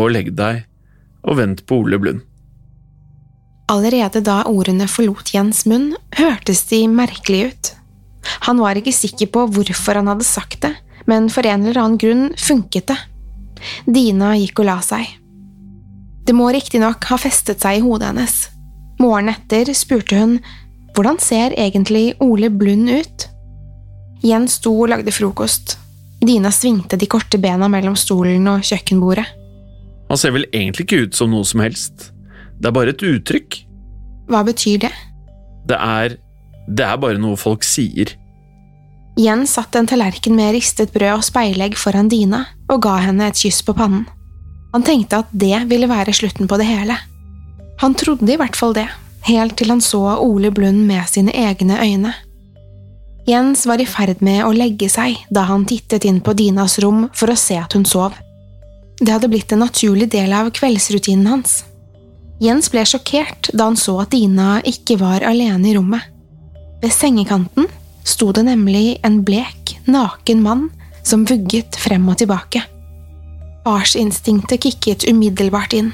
Gå 0.00 0.06
og 0.08 0.14
legg 0.14 0.30
deg, 0.32 0.62
og 1.28 1.36
vent 1.36 1.58
på 1.68 1.82
Ole 1.82 1.98
Blund. 2.00 2.22
Allerede 3.68 4.22
da 4.24 4.38
ordene 4.48 4.86
forlot 4.88 5.34
Jens 5.34 5.66
munn, 5.68 5.90
hørtes 6.16 6.62
de 6.70 6.86
merkelig 6.88 7.40
ut. 7.50 7.70
Han 8.46 8.62
var 8.64 8.80
ikke 8.80 8.94
sikker 8.96 9.28
på 9.34 9.42
hvorfor 9.52 10.00
han 10.00 10.08
hadde 10.08 10.24
sagt 10.24 10.62
det, 10.64 10.70
men 11.04 11.28
for 11.28 11.44
en 11.44 11.66
eller 11.66 11.82
annen 11.82 12.00
grunn 12.00 12.22
funket 12.40 12.88
det. 12.88 12.96
Dina 13.84 14.32
gikk 14.40 14.62
og 14.62 14.70
la 14.70 14.78
seg. 14.80 15.04
Det 16.24 16.32
må 16.36 16.48
riktignok 16.48 17.04
ha 17.10 17.18
festet 17.20 17.60
seg 17.60 17.82
i 17.82 17.82
hodet 17.84 18.08
hennes. 18.08 18.38
Morgenen 19.02 19.34
etter 19.34 19.68
spurte 19.76 20.16
hun 20.16 20.38
hvordan 20.96 21.20
ser 21.20 21.52
egentlig 21.60 22.14
Ole 22.24 22.48
Blund 22.48 22.88
ut? 22.88 23.26
Jens 24.24 24.56
sto 24.56 24.72
og 24.78 24.94
lagde 24.94 25.12
frokost. 25.12 25.76
Dina 26.24 26.48
svingte 26.52 26.96
de 26.96 27.08
korte 27.08 27.36
bena 27.40 27.68
mellom 27.68 28.00
stolen 28.00 28.48
og 28.48 28.64
kjøkkenbordet. 28.64 29.28
Han 30.10 30.18
ser 30.18 30.34
vel 30.34 30.48
egentlig 30.50 30.88
ikke 30.88 31.04
ut 31.06 31.18
som 31.18 31.30
noe 31.30 31.46
som 31.46 31.62
helst. 31.62 32.10
Det 32.58 32.68
er 32.68 32.74
bare 32.76 32.94
et 32.94 33.04
uttrykk. 33.06 33.60
Hva 34.30 34.42
betyr 34.46 34.82
det? 34.86 34.92
Det 35.70 35.78
er 35.78 36.18
Det 36.70 36.84
er 36.86 36.98
bare 37.02 37.18
noe 37.18 37.34
folk 37.40 37.64
sier. 37.66 38.12
Jens 39.18 39.56
satte 39.56 39.80
en 39.80 39.88
tallerken 39.90 40.36
med 40.38 40.52
ristet 40.54 40.92
brød 40.94 41.16
og 41.16 41.24
speilegg 41.26 41.74
foran 41.74 42.08
Dina 42.08 42.44
og 42.70 42.82
ga 42.84 42.92
henne 43.02 43.26
et 43.26 43.40
kyss 43.40 43.58
på 43.66 43.74
pannen. 43.74 44.04
Han 44.70 44.84
tenkte 44.86 45.24
at 45.24 45.32
det 45.34 45.64
ville 45.66 45.88
være 45.90 46.14
slutten 46.14 46.46
på 46.46 46.60
det 46.60 46.68
hele. 46.68 46.94
Han 47.82 47.96
trodde 47.98 48.30
i 48.30 48.38
hvert 48.38 48.54
fall 48.54 48.76
det, 48.76 48.86
helt 49.26 49.56
til 49.58 49.72
han 49.72 49.82
så 49.82 49.98
Ole 50.22 50.52
Blund 50.54 50.84
med 50.86 51.10
sine 51.10 51.34
egne 51.34 51.80
øyne. 51.82 52.14
Jens 53.26 53.66
var 53.66 53.82
i 53.82 53.88
ferd 53.88 54.22
med 54.22 54.44
å 54.46 54.54
legge 54.54 54.88
seg 54.92 55.18
da 55.30 55.48
han 55.50 55.66
tittet 55.66 56.06
inn 56.06 56.20
på 56.22 56.36
Dinas 56.38 56.78
rom 56.84 57.08
for 57.12 57.32
å 57.32 57.38
se 57.38 57.58
at 57.58 57.74
hun 57.74 57.84
sov. 57.88 58.14
Det 59.00 59.12
hadde 59.12 59.30
blitt 59.32 59.52
en 59.52 59.62
naturlig 59.64 60.10
del 60.12 60.32
av 60.36 60.50
kveldsrutinen 60.52 61.26
hans. 61.30 61.62
Jens 62.40 62.68
ble 62.72 62.82
sjokkert 62.88 63.48
da 63.56 63.70
han 63.70 63.78
så 63.80 63.98
at 64.02 64.12
Dina 64.12 64.58
ikke 64.64 64.98
var 65.00 65.24
alene 65.24 65.70
i 65.70 65.74
rommet. 65.76 66.04
Ved 66.80 66.92
sengekanten 66.92 67.68
sto 68.04 68.30
det 68.36 68.44
nemlig 68.48 68.98
en 69.04 69.22
blek, 69.24 69.76
naken 69.88 70.44
mann 70.44 70.68
som 71.04 71.24
vugget 71.28 71.76
frem 71.80 72.06
og 72.12 72.20
tilbake. 72.20 72.62
Farsinstinktet 73.64 74.64
kicket 74.64 75.08
umiddelbart 75.08 75.76
inn. 75.76 75.92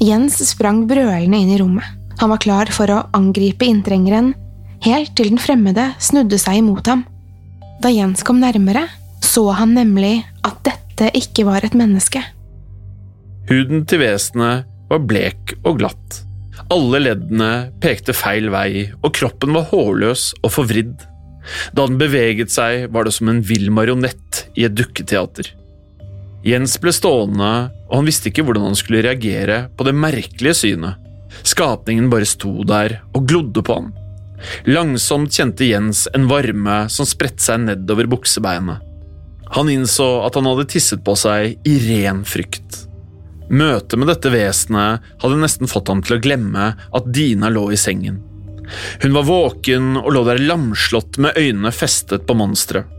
Jens 0.00 0.36
sprang 0.48 0.84
brølende 0.88 1.40
inn 1.40 1.52
i 1.52 1.60
rommet. 1.60 1.88
Han 2.20 2.32
var 2.32 2.40
klar 2.40 2.72
for 2.72 2.92
å 2.92 3.02
angripe 3.16 3.68
inntrengeren, 3.68 4.32
helt 4.84 5.12
til 5.16 5.32
den 5.32 5.40
fremmede 5.40 5.90
snudde 6.00 6.40
seg 6.40 6.62
imot 6.62 6.88
ham. 6.88 7.04
Da 7.84 7.92
Jens 7.92 8.24
kom 8.24 8.40
nærmere, 8.40 8.86
så 9.20 9.50
han 9.56 9.76
nemlig 9.76 10.18
at 10.44 10.60
dette 10.64 10.85
ikke 11.16 11.44
var 11.46 11.64
et 11.66 11.76
menneske. 11.76 12.22
Huden 13.50 13.84
til 13.86 14.00
vesenet 14.02 14.64
var 14.90 15.02
blek 15.06 15.54
og 15.62 15.80
glatt. 15.80 16.22
Alle 16.72 16.98
leddene 17.02 17.50
pekte 17.82 18.14
feil 18.16 18.48
vei, 18.50 18.88
og 19.04 19.12
kroppen 19.14 19.52
var 19.54 19.68
hårløs 19.70 20.32
og 20.42 20.54
forvridd. 20.56 20.96
Da 21.76 21.84
den 21.86 21.98
beveget 22.00 22.50
seg, 22.50 22.88
var 22.94 23.06
det 23.06 23.14
som 23.14 23.30
en 23.30 23.42
vill 23.44 23.68
marionett 23.70 24.46
i 24.58 24.64
et 24.66 24.74
dukketeater. 24.74 25.52
Jens 26.46 26.76
ble 26.82 26.94
stående, 26.94 27.52
og 27.90 27.94
han 28.00 28.08
visste 28.08 28.30
ikke 28.30 28.44
hvordan 28.46 28.68
han 28.68 28.78
skulle 28.78 29.04
reagere 29.06 29.66
på 29.76 29.86
det 29.86 29.94
merkelige 29.98 30.58
synet. 30.62 31.02
Skapningen 31.46 32.10
bare 32.10 32.26
sto 32.26 32.64
der 32.66 33.00
og 33.14 33.26
glodde 33.28 33.62
på 33.66 33.78
han. 33.78 33.92
Langsomt 34.68 35.34
kjente 35.34 35.66
Jens 35.66 36.04
en 36.14 36.26
varme 36.30 36.84
som 36.92 37.08
spredte 37.08 37.42
seg 37.42 37.62
nedover 37.64 38.08
buksebeinet. 38.10 38.85
Han 39.54 39.70
innså 39.70 40.06
at 40.26 40.34
han 40.34 40.48
hadde 40.48 40.66
tisset 40.72 41.04
på 41.06 41.14
seg 41.18 41.60
i 41.68 41.76
ren 41.86 42.24
frykt. 42.26 42.82
Møtet 43.46 43.94
med 44.00 44.10
dette 44.10 44.30
vesenet 44.32 45.04
hadde 45.22 45.38
nesten 45.38 45.70
fått 45.70 45.90
ham 45.92 46.02
til 46.02 46.16
å 46.16 46.22
glemme 46.22 46.72
at 46.74 47.12
Dina 47.14 47.50
lå 47.52 47.68
i 47.70 47.78
sengen. 47.78 48.18
Hun 49.02 49.14
var 49.14 49.28
våken 49.28 49.94
og 50.00 50.10
lå 50.16 50.24
der 50.26 50.42
lamslått 50.42 51.20
med 51.22 51.38
øynene 51.38 51.70
festet 51.74 52.26
på 52.26 52.34
monsteret. 52.34 52.90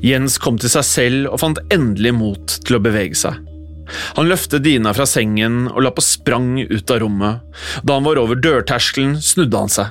Jens 0.00 0.38
kom 0.38 0.56
til 0.60 0.70
seg 0.70 0.86
selv 0.86 1.32
og 1.34 1.40
fant 1.42 1.58
endelig 1.74 2.12
mot 2.14 2.58
til 2.64 2.78
å 2.78 2.82
bevege 2.82 3.18
seg. 3.18 3.36
Han 4.16 4.28
løftet 4.30 4.62
Dina 4.62 4.92
fra 4.94 5.06
sengen 5.08 5.64
og 5.72 5.82
la 5.82 5.90
på 5.92 6.04
sprang 6.04 6.54
ut 6.62 6.92
av 6.94 7.00
rommet. 7.02 7.40
Da 7.82 7.98
han 7.98 8.06
var 8.06 8.20
over 8.22 8.38
dørterskelen, 8.38 9.18
snudde 9.18 9.64
han 9.64 9.72
seg. 9.72 9.90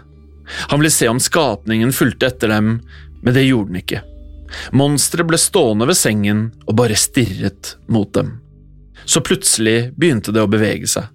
Han 0.72 0.80
ville 0.80 0.94
se 0.94 1.10
om 1.12 1.20
skapningen 1.22 1.92
fulgte 1.94 2.32
etter 2.32 2.50
dem, 2.56 2.80
men 3.22 3.36
det 3.36 3.46
gjorde 3.46 3.74
den 3.74 3.82
ikke. 3.84 4.02
Monsteret 4.76 5.28
ble 5.30 5.40
stående 5.42 5.88
ved 5.90 5.98
sengen 5.98 6.50
og 6.66 6.78
bare 6.80 6.98
stirret 7.00 7.76
mot 7.92 8.12
dem. 8.16 8.38
Så 9.06 9.24
plutselig 9.26 9.92
begynte 9.98 10.34
det 10.36 10.44
å 10.44 10.52
bevege 10.52 10.90
seg. 10.90 11.08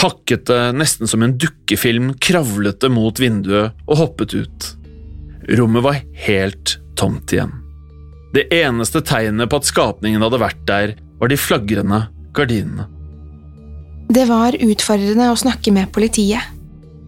Hakkete, 0.00 0.72
nesten 0.72 1.08
som 1.10 1.22
en 1.22 1.36
dukkefilm, 1.38 2.14
kravlet 2.22 2.80
det 2.80 2.90
mot 2.92 3.20
vinduet 3.20 3.76
og 3.86 4.00
hoppet 4.00 4.34
ut. 4.34 4.68
Rommet 5.58 5.84
var 5.84 6.00
helt 6.26 6.78
tomt 6.98 7.32
igjen. 7.34 7.52
Det 8.34 8.48
eneste 8.52 9.02
tegnet 9.06 9.50
på 9.50 9.60
at 9.60 9.68
skapningen 9.68 10.24
hadde 10.24 10.40
vært 10.42 10.64
der, 10.68 10.94
var 11.20 11.30
de 11.32 11.38
flagrende 11.40 12.02
gardinene. 12.36 12.88
Det 14.12 14.26
var 14.28 14.56
utfordrende 14.62 15.30
å 15.32 15.38
snakke 15.38 15.72
med 15.74 15.90
politiet. 15.94 16.52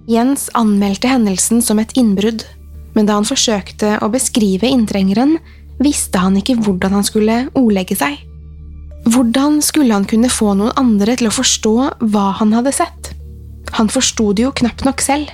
Jens 0.09 0.49
anmeldte 0.57 1.11
hendelsen 1.11 1.61
som 1.63 1.79
et 1.83 1.93
innbrudd, 2.01 2.47
men 2.97 3.07
da 3.07 3.19
han 3.19 3.29
forsøkte 3.29 3.99
å 4.03 4.09
beskrive 4.11 4.71
inntrengeren, 4.73 5.37
visste 5.83 6.21
han 6.23 6.37
ikke 6.39 6.59
hvordan 6.63 6.99
han 6.99 7.07
skulle 7.07 7.39
ordlegge 7.59 7.97
seg. 7.99 8.19
Hvordan 9.09 9.61
skulle 9.65 9.95
han 9.95 10.09
kunne 10.09 10.31
få 10.33 10.53
noen 10.59 10.75
andre 10.77 11.15
til 11.17 11.31
å 11.31 11.35
forstå 11.35 11.75
hva 12.13 12.27
han 12.41 12.53
hadde 12.57 12.75
sett? 12.77 13.13
Han 13.79 13.91
forsto 13.93 14.33
det 14.33 14.47
jo 14.47 14.55
knapt 14.63 14.85
nok 14.89 15.05
selv. 15.05 15.31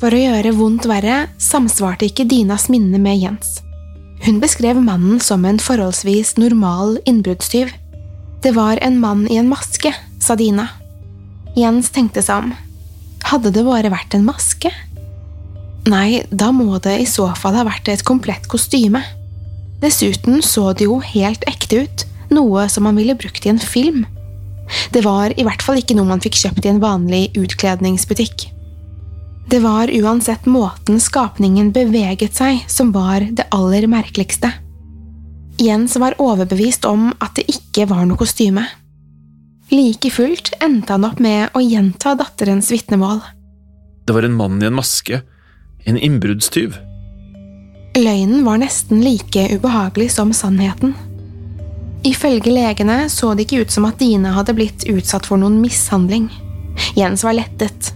For 0.00 0.12
å 0.14 0.20
gjøre 0.20 0.54
vondt 0.56 0.86
verre 0.88 1.26
samsvarte 1.40 2.08
ikke 2.08 2.28
Dinas 2.28 2.68
minne 2.72 3.00
med 3.00 3.20
Jens. 3.20 3.58
Hun 4.24 4.40
beskrev 4.40 4.80
mannen 4.80 5.20
som 5.24 5.44
en 5.48 5.60
forholdsvis 5.60 6.36
normal 6.40 6.98
innbruddstyv. 7.08 7.72
Det 8.44 8.52
var 8.56 8.80
en 8.84 8.98
mann 9.00 9.26
i 9.28 9.38
en 9.40 9.48
maske, 9.48 9.92
sa 10.20 10.36
Dina. 10.36 10.68
Jens 11.56 11.90
tenkte 11.92 12.22
seg 12.24 12.44
om. 12.44 12.54
Hadde 13.28 13.52
det 13.52 13.64
bare 13.66 13.92
vært 13.92 14.16
en 14.16 14.24
maske? 14.28 14.72
Nei, 15.88 16.22
da 16.30 16.50
må 16.52 16.76
det 16.84 16.98
i 17.00 17.08
så 17.08 17.30
fall 17.36 17.56
ha 17.56 17.64
vært 17.68 17.88
et 17.88 18.04
komplett 18.04 18.48
kostyme. 18.48 19.02
Dessuten 19.80 20.42
så 20.44 20.72
det 20.76 20.86
jo 20.88 21.00
helt 21.00 21.44
ekte 21.48 21.84
ut, 21.84 22.06
noe 22.30 22.68
som 22.68 22.84
man 22.84 22.98
ville 23.00 23.16
brukt 23.18 23.46
i 23.46 23.52
en 23.52 23.60
film. 23.60 24.04
Det 24.92 25.02
var 25.02 25.32
i 25.34 25.44
hvert 25.46 25.62
fall 25.64 25.80
ikke 25.80 25.96
noe 25.98 26.08
man 26.08 26.22
fikk 26.22 26.38
kjøpt 26.44 26.66
i 26.66 26.72
en 26.72 26.82
vanlig 26.82 27.30
utkledningsbutikk. 27.38 28.50
Det 29.50 29.58
var 29.64 29.90
uansett 29.90 30.46
måten 30.46 31.00
skapningen 31.02 31.72
beveget 31.74 32.36
seg 32.38 32.60
som 32.70 32.92
var 32.94 33.24
det 33.24 33.48
aller 33.50 33.88
merkeligste. 33.90 34.52
Jens 35.60 35.96
var 36.00 36.14
overbevist 36.22 36.86
om 36.88 37.10
at 37.18 37.34
det 37.36 37.48
ikke 37.50 37.88
var 37.90 38.06
noe 38.06 38.20
kostyme. 38.20 38.62
Like 39.70 40.10
fullt 40.10 40.52
endte 40.62 40.94
han 40.94 41.06
opp 41.06 41.18
med 41.22 41.50
å 41.54 41.62
gjenta 41.62 42.14
datterens 42.18 42.70
vitnemål. 42.72 43.20
Det 44.06 44.14
var 44.14 44.26
en 44.26 44.38
mann 44.38 44.62
i 44.62 44.70
en 44.70 44.78
maske. 44.78 45.20
En 45.86 45.98
innbruddstyv. 45.98 46.78
Løgnen 47.98 48.44
var 48.44 48.60
nesten 48.62 49.00
like 49.02 49.48
ubehagelig 49.50 50.10
som 50.14 50.32
sannheten. 50.32 50.94
Ifølge 52.06 52.52
legene 52.54 53.08
så 53.10 53.34
det 53.34 53.48
ikke 53.48 53.64
ut 53.64 53.74
som 53.74 53.88
at 53.88 53.98
Dine 53.98 54.30
hadde 54.32 54.54
blitt 54.56 54.86
utsatt 54.88 55.26
for 55.26 55.40
noen 55.40 55.58
mishandling. 55.60 56.28
Jens 56.96 57.24
var 57.26 57.34
lettet. 57.36 57.92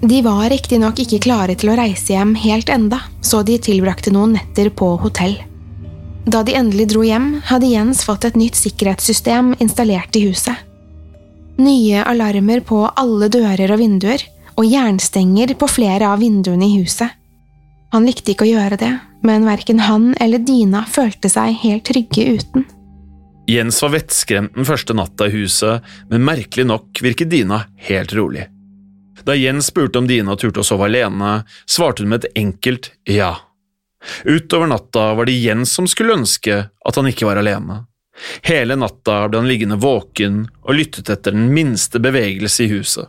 De 0.00 0.22
var 0.24 0.48
riktignok 0.50 0.98
ikke 1.04 1.20
klare 1.28 1.54
til 1.60 1.70
å 1.70 1.76
reise 1.78 2.16
hjem 2.16 2.34
helt 2.40 2.72
enda, 2.72 3.02
så 3.20 3.42
de 3.44 3.60
tilbrakte 3.60 4.12
noen 4.12 4.34
netter 4.38 4.72
på 4.72 4.94
hotell. 5.04 5.36
Da 6.24 6.42
de 6.42 6.56
endelig 6.56 6.88
dro 6.92 7.04
hjem, 7.04 7.38
hadde 7.44 7.68
Jens 7.68 8.02
fått 8.04 8.24
et 8.24 8.36
nytt 8.40 8.56
sikkerhetssystem 8.56 9.54
installert 9.60 10.16
i 10.16 10.24
huset. 10.24 10.56
Nye 11.60 12.00
alarmer 12.02 12.64
på 12.64 12.80
alle 12.88 13.28
dører 13.28 13.76
og 13.76 13.80
vinduer, 13.80 14.24
og 14.56 14.66
jernstenger 14.66 15.52
på 15.58 15.68
flere 15.68 16.08
av 16.08 16.22
vinduene 16.22 16.66
i 16.66 16.78
huset. 16.80 17.12
Han 17.92 18.06
likte 18.08 18.32
ikke 18.32 18.46
å 18.46 18.54
gjøre 18.54 18.78
det, 18.80 18.92
men 19.24 19.46
verken 19.48 19.80
han 19.80 20.12
eller 20.20 20.42
Dina 20.44 20.84
følte 20.88 21.30
seg 21.32 21.56
helt 21.64 21.86
trygge 21.88 22.26
uten. 22.36 22.66
Jens 23.48 23.82
var 23.82 23.92
vettskremt 23.92 24.54
den 24.56 24.64
første 24.68 24.96
natta 24.96 25.28
i 25.28 25.34
huset, 25.34 25.84
men 26.08 26.24
merkelig 26.24 26.64
nok 26.68 27.00
virket 27.04 27.32
Dina 27.32 27.64
helt 27.88 28.14
rolig. 28.16 28.46
Da 29.24 29.36
Jens 29.36 29.68
spurte 29.70 30.00
om 30.00 30.08
Dina 30.08 30.36
turte 30.36 30.60
å 30.60 30.66
sove 30.66 30.88
alene, 30.88 31.42
svarte 31.68 32.04
hun 32.04 32.12
med 32.12 32.24
et 32.24 32.38
enkelt 32.40 32.90
ja. 33.08 33.34
Utover 34.24 34.68
natta 34.68 35.12
var 35.16 35.28
det 35.28 35.36
Jens 35.36 35.72
som 35.76 35.88
skulle 35.88 36.16
ønske 36.18 36.56
at 36.68 37.00
han 37.00 37.08
ikke 37.08 37.28
var 37.28 37.40
alene. 37.40 37.84
Hele 38.46 38.76
natta 38.78 39.24
ble 39.28 39.40
han 39.40 39.48
liggende 39.50 39.80
våken 39.80 40.44
og 40.62 40.76
lyttet 40.76 41.10
etter 41.10 41.34
den 41.34 41.48
minste 41.52 42.00
bevegelse 42.00 42.66
i 42.66 42.70
huset. 42.72 43.08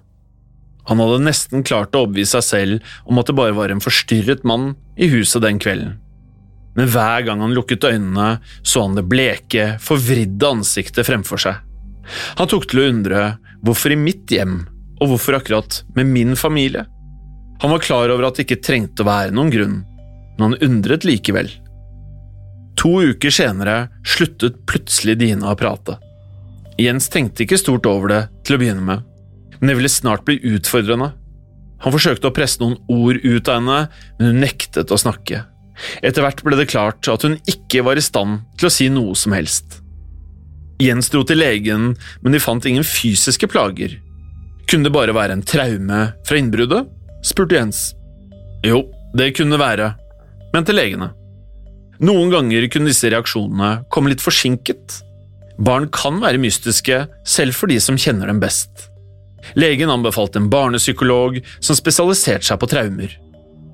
Han 0.86 1.02
hadde 1.02 1.26
nesten 1.26 1.66
klart 1.66 1.96
å 1.96 2.06
overbevise 2.06 2.42
seg 2.42 2.48
selv 2.48 2.96
om 3.10 3.20
at 3.20 3.30
det 3.30 3.38
bare 3.38 3.56
var 3.58 3.74
en 3.74 3.84
forstyrret 3.84 4.44
mann 4.46 4.74
i 4.96 5.10
huset 5.10 5.44
den 5.46 5.60
kvelden. 5.62 5.96
Men 6.76 6.90
hver 6.92 7.24
gang 7.28 7.42
han 7.44 7.56
lukket 7.56 7.88
øynene, 7.88 8.40
så 8.64 8.84
han 8.84 8.98
det 8.98 9.06
bleke, 9.08 9.76
forvridde 9.84 10.52
ansiktet 10.58 11.08
fremfor 11.08 11.42
seg. 11.42 11.62
Han 12.40 12.50
tok 12.52 12.68
til 12.70 12.82
å 12.82 12.88
undre 12.92 13.22
hvorfor 13.66 13.96
i 13.96 14.00
mitt 14.00 14.30
hjem, 14.32 14.60
og 15.00 15.12
hvorfor 15.12 15.40
akkurat 15.40 15.82
med 15.96 16.12
min 16.12 16.36
familie? 16.40 16.86
Han 17.64 17.72
var 17.72 17.84
klar 17.84 18.12
over 18.12 18.28
at 18.28 18.38
det 18.38 18.46
ikke 18.46 18.64
trengte 18.64 19.04
å 19.04 19.08
være 19.08 19.34
noen 19.36 19.52
grunn, 19.54 19.78
men 20.36 20.52
han 20.52 20.60
undret 20.68 21.08
likevel. 21.08 21.50
To 22.82 23.00
uker 23.08 23.32
senere 23.32 23.88
sluttet 24.06 24.60
plutselig 24.68 25.16
Dina 25.22 25.54
å 25.54 25.60
prate. 25.60 25.96
Jens 26.82 27.08
tenkte 27.10 27.46
ikke 27.46 27.60
stort 27.60 27.88
over 27.88 28.12
det 28.12 28.22
til 28.44 28.58
å 28.58 28.62
begynne 28.62 28.84
med, 28.84 29.06
men 29.62 29.72
det 29.72 29.78
ville 29.80 29.92
snart 29.92 30.26
bli 30.28 30.42
utfordrende. 30.52 31.14
Han 31.86 31.94
forsøkte 31.96 32.28
å 32.28 32.36
presse 32.36 32.60
noen 32.60 32.76
ord 32.92 33.22
ut 33.24 33.48
av 33.48 33.62
henne, 33.62 33.80
men 34.20 34.34
hun 34.34 34.44
nektet 34.44 34.92
å 34.92 35.00
snakke. 35.00 35.46
Etter 36.02 36.24
hvert 36.26 36.44
ble 36.46 36.60
det 36.60 36.70
klart 36.72 37.08
at 37.12 37.26
hun 37.26 37.38
ikke 37.50 37.84
var 37.86 38.00
i 38.00 38.04
stand 38.04 38.44
til 38.60 38.70
å 38.70 38.74
si 38.74 38.88
noe 38.92 39.16
som 39.20 39.36
helst. 39.36 39.82
Jens 40.82 41.08
dro 41.12 41.24
til 41.24 41.40
legen, 41.40 41.94
men 42.22 42.36
de 42.36 42.42
fant 42.44 42.66
ingen 42.68 42.84
fysiske 42.84 43.48
plager. 43.52 43.96
Kunne 44.68 44.88
det 44.88 44.96
bare 44.96 45.16
være 45.16 45.38
en 45.38 45.46
traume 45.46 46.02
fra 46.28 46.40
innbruddet? 46.40 46.90
spurte 47.26 47.58
Jens. 47.58 47.86
Jo, 48.66 48.84
det 49.18 49.34
kunne 49.38 49.60
være, 49.62 49.94
men 50.54 50.68
til 50.68 50.78
legene. 50.78 51.12
Noen 52.04 52.32
ganger 52.34 52.68
kunne 52.72 52.92
disse 52.92 53.10
reaksjonene 53.12 53.86
komme 53.94 54.12
litt 54.12 54.24
forsinket. 54.24 55.00
Barn 55.64 55.88
kan 55.96 56.20
være 56.20 56.42
mystiske, 56.44 57.06
selv 57.24 57.56
for 57.56 57.72
de 57.72 57.80
som 57.80 58.00
kjenner 58.00 58.28
dem 58.28 58.42
best. 58.44 58.90
Legen 59.56 59.92
anbefalte 59.94 60.42
en 60.42 60.50
barnepsykolog 60.52 61.38
som 61.60 61.78
spesialiserte 61.78 62.50
seg 62.50 62.60
på 62.60 62.70
traumer. 62.72 63.14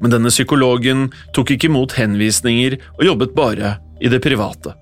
Men 0.01 0.13
denne 0.15 0.33
psykologen 0.33 1.09
tok 1.36 1.53
ikke 1.56 1.69
imot 1.69 1.95
henvisninger 1.98 2.77
og 2.98 3.06
jobbet 3.06 3.36
bare 3.38 3.75
i 4.01 4.09
det 4.09 4.21
private. 4.24 4.74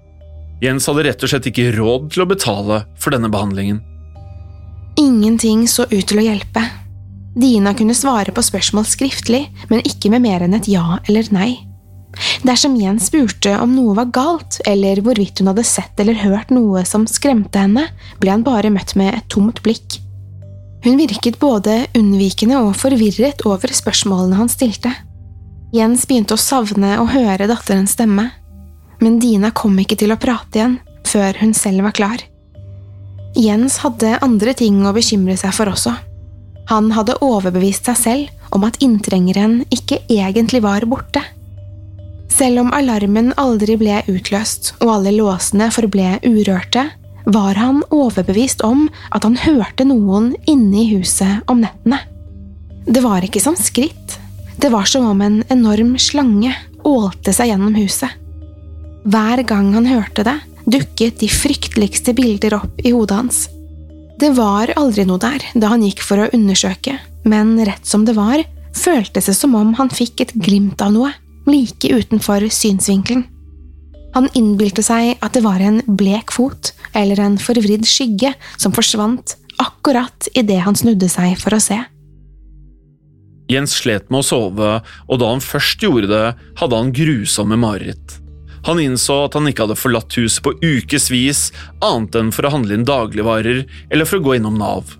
Jens 0.64 0.88
hadde 0.90 1.06
rett 1.08 1.24
og 1.24 1.32
slett 1.32 1.48
ikke 1.52 1.72
råd 1.76 2.10
til 2.14 2.24
å 2.24 2.30
betale 2.30 2.84
for 3.00 3.16
denne 3.16 3.32
behandlingen. 3.32 3.80
Ingenting 5.00 5.68
så 5.72 5.86
ut 5.88 6.06
til 6.08 6.20
å 6.20 6.26
hjelpe. 6.26 6.64
Dina 7.40 7.72
kunne 7.78 7.96
svare 7.96 8.34
på 8.36 8.44
spørsmål 8.44 8.88
skriftlig, 8.90 9.46
men 9.70 9.86
ikke 9.88 10.12
med 10.12 10.26
mer 10.26 10.44
enn 10.44 10.58
et 10.58 10.68
ja 10.68 10.98
eller 11.08 11.30
nei. 11.32 11.52
Dersom 12.44 12.76
Jens 12.80 13.08
spurte 13.08 13.54
om 13.62 13.76
noe 13.78 13.94
var 13.96 14.10
galt, 14.16 14.58
eller 14.68 15.00
hvorvidt 15.06 15.40
hun 15.40 15.52
hadde 15.52 15.66
sett 15.68 16.00
eller 16.02 16.18
hørt 16.20 16.52
noe 16.52 16.84
som 16.88 17.06
skremte 17.08 17.62
henne, 17.62 17.86
ble 18.20 18.34
han 18.34 18.44
bare 18.44 18.72
møtt 18.74 18.96
med 19.00 19.14
et 19.14 19.28
tomt 19.32 19.62
blikk. 19.64 20.00
Hun 20.84 20.98
virket 21.00 21.40
både 21.40 21.84
unnvikende 21.98 22.60
og 22.64 22.74
forvirret 22.80 23.44
over 23.48 23.72
spørsmålene 23.76 24.40
han 24.40 24.52
stilte. 24.52 24.92
Jens 25.76 26.08
begynte 26.10 26.34
å 26.34 26.42
savne 26.42 26.96
å 26.98 27.06
høre 27.12 27.46
datterens 27.50 27.94
stemme, 27.94 28.30
men 29.00 29.20
Dina 29.22 29.52
kom 29.54 29.78
ikke 29.80 30.00
til 30.00 30.14
å 30.14 30.20
prate 30.20 30.58
igjen 30.58 30.78
før 31.08 31.38
hun 31.42 31.54
selv 31.58 31.86
var 31.86 31.96
klar. 31.98 32.24
Jens 33.38 33.78
hadde 33.84 34.18
andre 34.26 34.56
ting 34.58 34.82
å 34.86 34.94
bekymre 34.96 35.38
seg 35.38 35.54
for 35.54 35.70
også. 35.70 35.94
Han 36.70 36.90
hadde 36.94 37.20
overbevist 37.26 37.86
seg 37.90 37.98
selv 37.98 38.56
om 38.56 38.66
at 38.66 38.80
inntrengeren 38.84 39.62
ikke 39.74 40.02
egentlig 40.10 40.62
var 40.66 40.86
borte. 40.90 41.22
Selv 42.34 42.64
om 42.64 42.74
alarmen 42.74 43.32
aldri 43.42 43.78
ble 43.78 44.02
utløst 44.10 44.74
og 44.80 44.94
alle 44.98 45.14
låsene 45.16 45.70
forble 45.74 46.18
urørte, 46.26 46.86
var 47.30 47.58
han 47.62 47.82
overbevist 47.94 48.64
om 48.66 48.88
at 49.14 49.26
han 49.26 49.38
hørte 49.38 49.86
noen 49.86 50.32
inne 50.50 50.82
i 50.82 50.88
huset 50.96 51.46
om 51.52 51.62
nettene. 51.62 52.02
Det 52.90 53.04
var 53.06 53.26
ikke 53.26 53.42
som 53.44 53.58
skritt, 53.60 54.19
det 54.60 54.70
var 54.70 54.86
som 54.86 55.06
om 55.08 55.22
en 55.22 55.44
enorm 55.48 55.94
slange 56.00 56.52
ålte 56.84 57.32
seg 57.36 57.54
gjennom 57.54 57.76
huset. 57.80 58.12
Hver 59.08 59.40
gang 59.48 59.72
han 59.72 59.88
hørte 59.88 60.26
det, 60.28 60.36
dukket 60.68 61.22
de 61.22 61.30
frykteligste 61.32 62.14
bilder 62.18 62.58
opp 62.58 62.82
i 62.84 62.92
hodet 62.92 63.16
hans. 63.22 63.40
Det 64.20 64.34
var 64.36 64.74
aldri 64.76 65.06
noe 65.08 65.22
der 65.22 65.46
da 65.56 65.72
han 65.72 65.86
gikk 65.86 66.04
for 66.04 66.20
å 66.20 66.30
undersøke, 66.36 66.98
men 67.24 67.56
rett 67.64 67.88
som 67.88 68.04
det 68.04 68.18
var, 68.18 68.44
føltes 68.76 69.30
det 69.32 69.36
som 69.38 69.56
om 69.56 69.72
han 69.80 69.92
fikk 69.94 70.26
et 70.26 70.34
glimt 70.36 70.84
av 70.84 70.92
noe, 70.92 71.14
like 71.48 71.88
utenfor 71.88 72.50
synsvinkelen. 72.52 73.24
Han 74.18 74.28
innbilte 74.36 74.84
seg 74.84 75.22
at 75.24 75.38
det 75.38 75.46
var 75.46 75.62
en 75.64 75.80
blek 75.88 76.34
fot 76.36 76.74
eller 76.98 77.22
en 77.24 77.38
forvridd 77.40 77.88
skygge 77.88 78.34
som 78.58 78.76
forsvant 78.76 79.38
akkurat 79.62 80.28
idet 80.36 80.60
han 80.66 80.76
snudde 80.76 81.08
seg 81.12 81.38
for 81.40 81.56
å 81.56 81.62
se. 81.64 81.80
Jens 83.50 83.74
slet 83.82 84.10
med 84.14 84.22
å 84.22 84.28
sove, 84.28 84.72
og 85.10 85.22
da 85.22 85.30
han 85.32 85.42
først 85.42 85.82
gjorde 85.82 86.10
det, 86.12 86.26
hadde 86.62 86.82
han 86.82 86.94
grusomme 86.94 87.58
mareritt. 87.58 88.20
Han 88.68 88.82
innså 88.84 89.24
at 89.26 89.38
han 89.38 89.48
ikke 89.50 89.66
hadde 89.66 89.80
forlatt 89.80 90.18
huset 90.20 90.44
på 90.46 90.54
ukevis, 90.62 91.50
annet 91.86 92.18
enn 92.20 92.32
for 92.36 92.46
å 92.46 92.54
handle 92.54 92.76
inn 92.76 92.88
dagligvarer 92.88 93.64
eller 93.90 94.10
for 94.10 94.20
å 94.20 94.26
gå 94.28 94.36
innom 94.38 94.60
Nav. 94.60 94.96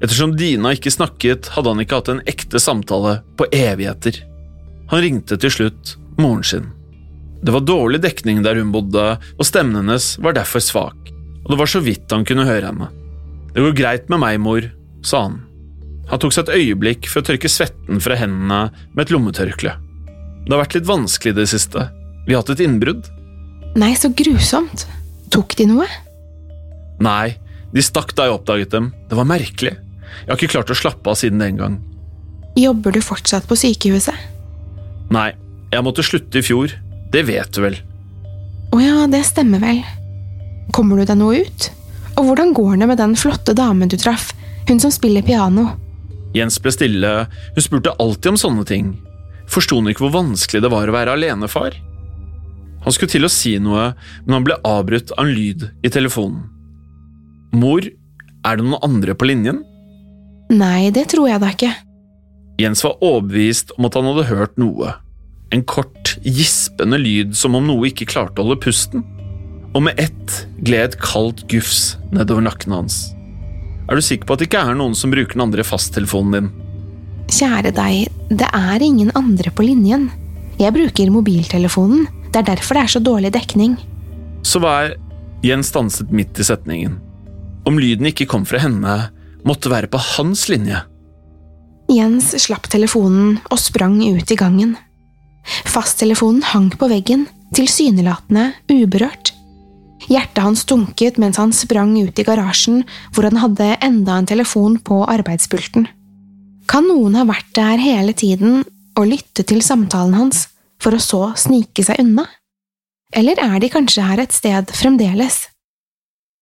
Ettersom 0.00 0.32
Dina 0.40 0.72
ikke 0.74 0.92
snakket, 0.92 1.52
hadde 1.54 1.74
han 1.74 1.82
ikke 1.82 2.00
hatt 2.00 2.10
en 2.10 2.22
ekte 2.30 2.60
samtale 2.62 3.18
på 3.36 3.46
evigheter. 3.52 4.22
Han 4.90 5.04
ringte 5.04 5.36
til 5.38 5.52
slutt 5.52 5.94
moren 6.18 6.46
sin. 6.46 6.70
Det 7.44 7.52
var 7.52 7.64
dårlig 7.68 8.00
dekning 8.02 8.40
der 8.44 8.58
hun 8.58 8.72
bodde, 8.72 9.04
og 9.20 9.46
stemmen 9.46 9.82
hennes 9.82 10.14
var 10.20 10.34
derfor 10.36 10.64
svak, 10.64 11.12
og 11.44 11.52
det 11.52 11.60
var 11.60 11.70
så 11.70 11.84
vidt 11.84 12.12
han 12.12 12.26
kunne 12.28 12.48
høre 12.48 12.72
henne. 12.72 12.90
Det 13.52 13.62
går 13.64 13.76
greit 13.76 14.10
med 14.12 14.22
meg, 14.24 14.40
mor, 14.42 14.66
sa 15.04 15.26
han. 15.28 15.38
Han 16.10 16.18
tok 16.22 16.34
seg 16.34 16.48
et 16.48 16.56
øyeblikk 16.58 17.06
for 17.10 17.22
å 17.22 17.28
tørke 17.30 17.50
svetten 17.50 18.02
fra 18.02 18.18
hendene 18.18 18.70
med 18.94 19.04
et 19.04 19.12
lommetørkle. 19.14 19.76
Det 20.44 20.52
har 20.54 20.62
vært 20.64 20.76
litt 20.78 20.88
vanskelig 20.88 21.34
i 21.34 21.38
det 21.38 21.48
siste, 21.52 21.86
vi 22.26 22.34
har 22.34 22.42
hatt 22.42 22.52
et 22.56 22.64
innbrudd. 22.64 23.06
Nei, 23.78 23.92
så 23.94 24.10
grusomt. 24.14 24.86
Tok 25.30 25.54
de 25.58 25.68
noe? 25.70 25.86
Nei, 27.02 27.36
de 27.70 27.84
stakk 27.84 28.12
da 28.18 28.26
jeg 28.26 28.36
oppdaget 28.40 28.74
dem. 28.74 28.90
Det 29.08 29.18
var 29.18 29.28
merkelig. 29.30 29.76
Jeg 29.76 30.26
har 30.26 30.38
ikke 30.38 30.54
klart 30.56 30.72
å 30.74 30.78
slappe 30.78 31.12
av 31.12 31.18
siden 31.20 31.42
den 31.42 31.60
gang. 31.60 31.78
Jobber 32.58 32.94
du 32.94 32.98
fortsatt 33.04 33.46
på 33.46 33.58
sykehuset? 33.58 34.16
Nei, 35.14 35.30
jeg 35.70 35.86
måtte 35.86 36.04
slutte 36.06 36.42
i 36.42 36.44
fjor. 36.44 36.74
Det 37.10 37.22
vet 37.26 37.54
du 37.54 37.62
vel. 37.62 37.78
Å 38.74 38.80
ja, 38.82 38.96
det 39.10 39.22
stemmer 39.26 39.62
vel. 39.62 39.84
Kommer 40.74 40.98
du 40.98 41.06
deg 41.06 41.18
noe 41.18 41.44
ut? 41.46 41.70
Og 42.18 42.26
hvordan 42.26 42.52
går 42.54 42.76
det 42.82 42.90
med 42.90 42.98
den 43.00 43.14
flotte 43.18 43.54
damen 43.56 43.90
du 43.90 43.96
traff, 43.98 44.32
hun 44.68 44.82
som 44.82 44.92
spiller 44.94 45.24
piano? 45.26 45.70
Jens 46.36 46.60
ble 46.62 46.72
stille, 46.74 47.12
hun 47.56 47.64
spurte 47.64 47.94
alltid 47.98 48.34
om 48.34 48.40
sånne 48.40 48.66
ting. 48.68 48.92
Forsto 49.50 49.80
hun 49.80 49.90
ikke 49.90 50.06
hvor 50.06 50.20
vanskelig 50.20 50.62
det 50.62 50.70
var 50.70 50.90
å 50.90 50.94
være 50.94 51.16
alenefar? 51.16 51.74
Han 52.84 52.94
skulle 52.94 53.12
til 53.12 53.26
å 53.26 53.32
si 53.32 53.56
noe, 53.60 53.90
men 54.24 54.38
han 54.38 54.46
ble 54.46 54.56
avbrutt 54.64 55.12
av 55.16 55.26
en 55.26 55.34
lyd 55.34 55.66
i 55.84 55.92
telefonen. 55.92 56.46
Mor, 57.52 57.84
er 57.84 58.56
det 58.56 58.64
noen 58.64 58.86
andre 58.86 59.16
på 59.18 59.26
linjen? 59.28 59.60
Nei, 60.54 60.90
det 60.94 61.10
tror 61.12 61.28
jeg 61.28 61.42
da 61.42 61.50
ikke. 61.52 61.74
Jens 62.60 62.82
var 62.84 62.98
overbevist 63.04 63.74
om 63.76 63.86
at 63.88 63.96
han 63.98 64.08
hadde 64.10 64.28
hørt 64.30 64.58
noe. 64.60 64.94
En 65.50 65.64
kort, 65.66 66.14
gispende 66.22 66.98
lyd 67.00 67.34
som 67.38 67.56
om 67.58 67.66
noe 67.66 67.90
ikke 67.90 68.08
klarte 68.10 68.40
å 68.40 68.46
holde 68.46 68.62
pusten. 68.62 69.04
Og 69.74 69.84
med 69.86 69.98
ett 70.02 70.44
gled 70.62 70.92
et 70.94 71.00
kaldt 71.02 71.44
gufs 71.50 71.96
nedover 72.14 72.44
nakken 72.46 72.74
hans. 72.74 73.10
Er 73.90 73.98
du 73.98 74.04
sikker 74.06 74.28
på 74.28 74.36
at 74.36 74.42
det 74.42 74.46
ikke 74.46 74.62
er 74.62 74.76
noen 74.78 74.94
som 74.94 75.10
bruker 75.10 75.34
den 75.34 75.42
andre 75.48 75.66
fasttelefonen 75.66 76.36
din? 76.36 76.50
Kjære 77.30 77.72
deg, 77.74 78.10
det 78.30 78.46
er 78.54 78.82
ingen 78.86 79.10
andre 79.18 79.50
på 79.54 79.66
linjen. 79.66 80.08
Jeg 80.60 80.74
bruker 80.76 81.10
mobiltelefonen. 81.10 82.06
Det 82.30 82.42
er 82.42 82.50
derfor 82.52 82.78
det 82.78 82.84
er 82.84 82.92
så 82.94 83.02
dårlig 83.02 83.32
dekning. 83.34 83.74
Så 84.46 84.62
hva 84.62 84.76
er 84.84 84.92
Jens 85.42 85.72
stanset 85.72 86.12
midt 86.14 86.38
i 86.38 86.46
setningen. 86.46 86.98
Om 87.66 87.78
lyden 87.80 88.06
ikke 88.10 88.28
kom 88.30 88.44
fra 88.46 88.60
henne, 88.62 88.94
måtte 89.46 89.72
være 89.72 89.88
på 89.90 89.98
hans 90.16 90.46
linje. 90.52 90.82
Jens 91.90 92.30
slapp 92.44 92.68
telefonen 92.70 93.38
og 93.50 93.58
sprang 93.58 93.98
ut 94.04 94.30
i 94.30 94.38
gangen. 94.38 94.76
Fasttelefonen 95.66 96.44
hang 96.52 96.68
på 96.76 96.90
veggen, 96.92 97.24
tilsynelatende 97.56 98.52
uberørt. 98.70 99.32
Hjertet 100.10 100.42
hans 100.42 100.64
dunket 100.66 101.20
mens 101.22 101.38
han 101.38 101.52
sprang 101.54 101.94
ut 102.00 102.18
i 102.18 102.26
garasjen, 102.26 102.82
hvor 103.14 103.28
han 103.28 103.38
hadde 103.38 103.76
enda 103.78 104.18
en 104.18 104.26
telefon 104.26 104.80
på 104.82 105.04
arbeidspulten. 105.06 105.86
Kan 106.70 106.88
noen 106.90 107.14
ha 107.18 107.24
vært 107.28 107.52
der 107.54 107.78
hele 107.82 108.14
tiden 108.14 108.64
og 108.98 109.06
lyttet 109.06 109.46
til 109.50 109.62
samtalen 109.62 110.16
hans, 110.18 110.48
for 110.82 110.96
å 110.96 111.02
så 111.02 111.22
snike 111.38 111.84
seg 111.86 112.02
unna? 112.02 112.26
Eller 113.14 113.38
er 113.42 113.58
de 113.62 113.70
kanskje 113.70 114.06
her 114.06 114.22
et 114.22 114.34
sted 114.34 114.70
fremdeles? 114.74 115.44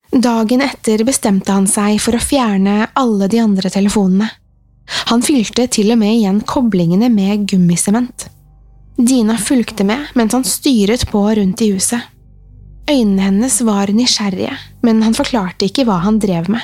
Dagen 0.09 0.63
etter 0.65 1.05
bestemte 1.05 1.53
han 1.53 1.69
seg 1.69 1.99
for 2.01 2.17
å 2.17 2.23
fjerne 2.23 2.87
alle 2.97 3.29
de 3.29 3.41
andre 3.43 3.69
telefonene. 3.73 4.29
Han 5.13 5.21
fylte 5.25 5.67
til 5.69 5.93
og 5.93 6.01
med 6.01 6.15
igjen 6.15 6.41
koblingene 6.49 7.11
med 7.13 7.45
gummisement. 7.51 8.31
Dina 8.97 9.37
fulgte 9.37 9.85
med 9.85 10.09
mens 10.17 10.33
han 10.33 10.47
styret 10.49 11.05
på 11.11 11.21
rundt 11.37 11.61
i 11.65 11.75
huset. 11.75 12.01
Øynene 12.89 13.23
hennes 13.23 13.61
var 13.67 13.91
nysgjerrige, 13.93 14.55
men 14.83 15.03
han 15.05 15.17
forklarte 15.17 15.69
ikke 15.69 15.85
hva 15.85 15.99
han 16.07 16.19
drev 16.23 16.49
med. 16.49 16.63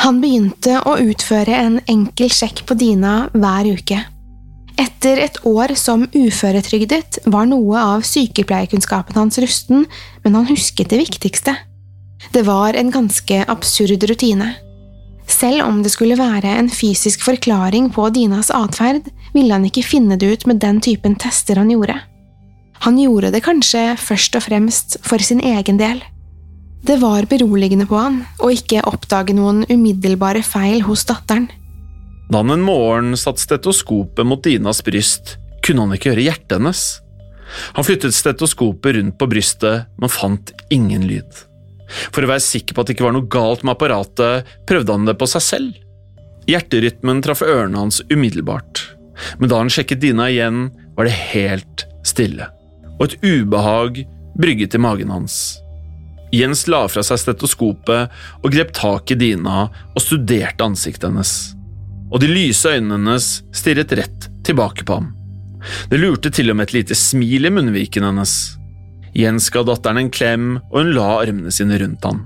Han 0.00 0.20
begynte 0.20 0.78
å 0.84 0.96
utføre 1.00 1.56
en 1.56 1.78
enkel 1.88 2.32
sjekk 2.32 2.62
på 2.68 2.76
Dina 2.80 3.28
hver 3.36 3.68
uke. 3.76 4.00
Etter 4.76 5.22
et 5.24 5.38
år 5.48 5.72
som 5.76 6.04
uføretrygdet 6.12 7.20
var 7.32 7.48
noe 7.48 7.80
av 7.80 8.04
sykepleierkunnskapen 8.04 9.16
hans 9.16 9.38
rusten, 9.40 9.86
men 10.24 10.36
han 10.36 10.48
husket 10.50 10.92
det 10.92 11.00
viktigste. 11.00 11.56
Det 12.32 12.44
var 12.44 12.76
en 12.76 12.92
ganske 12.92 13.44
absurd 13.48 14.04
rutine. 14.08 14.52
Selv 15.26 15.64
om 15.64 15.80
det 15.82 15.92
skulle 15.92 16.18
være 16.18 16.52
en 16.60 16.68
fysisk 16.70 17.24
forklaring 17.24 17.88
på 17.92 18.08
Dinas 18.14 18.52
atferd, 18.54 19.08
ville 19.34 19.52
han 19.52 19.64
ikke 19.68 19.84
finne 19.84 20.16
det 20.20 20.28
ut 20.32 20.46
med 20.48 20.60
den 20.62 20.80
typen 20.84 21.16
tester 21.18 21.60
han 21.60 21.72
gjorde. 21.72 21.96
Han 22.84 22.98
gjorde 23.00 23.32
det 23.34 23.44
kanskje 23.46 23.94
først 24.00 24.36
og 24.38 24.44
fremst 24.46 24.98
for 25.06 25.22
sin 25.22 25.40
egen 25.40 25.80
del. 25.80 26.02
Det 26.86 26.98
var 27.02 27.26
beroligende 27.26 27.86
på 27.88 27.98
han 27.98 28.20
å 28.42 28.50
ikke 28.54 28.84
oppdage 28.86 29.34
noen 29.34 29.64
umiddelbare 29.70 30.44
feil 30.46 30.84
hos 30.86 31.06
datteren. 31.08 31.48
Da 32.30 32.42
han 32.42 32.52
en 32.52 32.62
morgen 32.66 33.16
satte 33.18 33.42
stetoskopet 33.42 34.26
mot 34.26 34.42
Dinas 34.42 34.82
bryst, 34.86 35.36
kunne 35.66 35.86
han 35.86 35.96
ikke 35.96 36.12
høre 36.12 36.26
hjertet 36.26 36.58
hennes. 36.58 36.84
Han 37.78 37.86
flyttet 37.86 38.14
stetoskopet 38.14 38.96
rundt 38.96 39.18
på 39.18 39.28
brystet, 39.30 39.86
men 39.98 40.12
fant 40.12 40.52
ingen 40.74 41.06
lyd. 41.06 41.42
For 42.10 42.26
å 42.26 42.30
være 42.30 42.42
sikker 42.42 42.74
på 42.74 42.82
at 42.82 42.90
det 42.90 42.96
ikke 42.96 43.06
var 43.06 43.14
noe 43.14 43.30
galt 43.30 43.62
med 43.62 43.76
apparatet, 43.76 44.46
prøvde 44.66 44.94
han 44.94 45.06
det 45.06 45.14
på 45.18 45.28
seg 45.30 45.44
selv. 45.46 45.82
Hjerterytmen 46.50 47.22
traff 47.26 47.42
ørene 47.46 47.82
hans 47.82 48.00
umiddelbart, 48.10 48.82
men 49.40 49.50
da 49.50 49.58
han 49.62 49.70
sjekket 49.72 50.02
Dina 50.02 50.28
igjen, 50.30 50.68
var 50.98 51.08
det 51.08 51.18
helt 51.34 51.86
stille, 52.06 52.46
og 52.96 53.08
et 53.08 53.18
ubehag 53.24 54.04
brygget 54.36 54.76
i 54.76 54.82
magen 54.82 55.12
hans. 55.12 55.58
Jens 56.34 56.66
la 56.68 56.84
fra 56.90 57.04
seg 57.06 57.20
stetoskopet 57.22 58.16
og 58.42 58.48
grep 58.52 58.72
tak 58.76 59.12
i 59.14 59.18
Dina 59.20 59.68
og 59.68 60.02
studerte 60.02 60.66
ansiktet 60.66 61.08
hennes 61.08 61.36
og 62.10 62.22
de 62.22 62.30
lyse 62.30 62.70
øynene 62.70 62.96
hennes 62.96 63.26
stirret 63.54 63.92
rett 63.98 64.28
tilbake 64.46 64.86
på 64.86 65.00
ham. 65.00 65.10
Det 65.90 65.98
lurte 65.98 66.30
til 66.30 66.52
og 66.52 66.58
med 66.58 66.68
et 66.68 66.76
lite 66.76 66.98
smil 66.98 67.48
i 67.48 67.52
munnviken 67.52 68.06
hennes. 68.06 68.34
Jens 69.16 69.48
ga 69.50 69.64
datteren 69.66 70.04
en 70.04 70.12
klem, 70.12 70.46
og 70.70 70.82
hun 70.82 70.94
la 70.94 71.08
armene 71.22 71.52
sine 71.54 71.78
rundt 71.80 72.04
ham. 72.06 72.24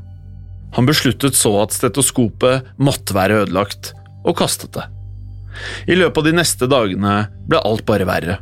Han 0.76 0.86
besluttet 0.86 1.38
så 1.38 1.54
at 1.62 1.74
stetoskopet 1.74 2.68
måtte 2.78 3.16
være 3.16 3.44
ødelagt, 3.44 3.94
og 4.26 4.36
kastet 4.38 4.74
det. 4.76 4.84
I 5.90 5.96
løpet 5.96 6.20
av 6.20 6.28
de 6.28 6.36
neste 6.36 6.68
dagene 6.70 7.14
ble 7.48 7.62
alt 7.66 7.86
bare 7.88 8.06
verre. 8.06 8.36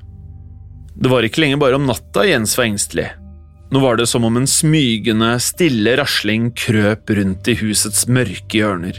Det 0.98 1.10
var 1.10 1.22
ikke 1.22 1.44
lenger 1.44 1.60
bare 1.62 1.78
om 1.78 1.86
natta 1.86 2.24
Jens 2.26 2.56
var 2.58 2.66
engstelig. 2.66 3.08
Nå 3.70 3.82
var 3.82 3.98
det 3.98 4.08
som 4.08 4.24
om 4.24 4.38
en 4.40 4.48
smygende, 4.48 5.34
stille 5.44 5.92
rasling 6.00 6.50
krøp 6.56 7.12
rundt 7.14 7.50
i 7.52 7.54
husets 7.60 8.06
mørke 8.08 8.62
hjørner. 8.62 8.96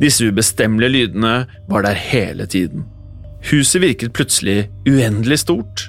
Disse 0.00 0.26
ubestemmelige 0.26 0.94
lydene 0.94 1.34
var 1.68 1.84
der 1.84 1.98
hele 1.98 2.46
tiden. 2.50 2.86
Huset 3.50 3.82
virket 3.82 4.14
plutselig 4.16 4.70
uendelig 4.88 5.42
stort. 5.44 5.86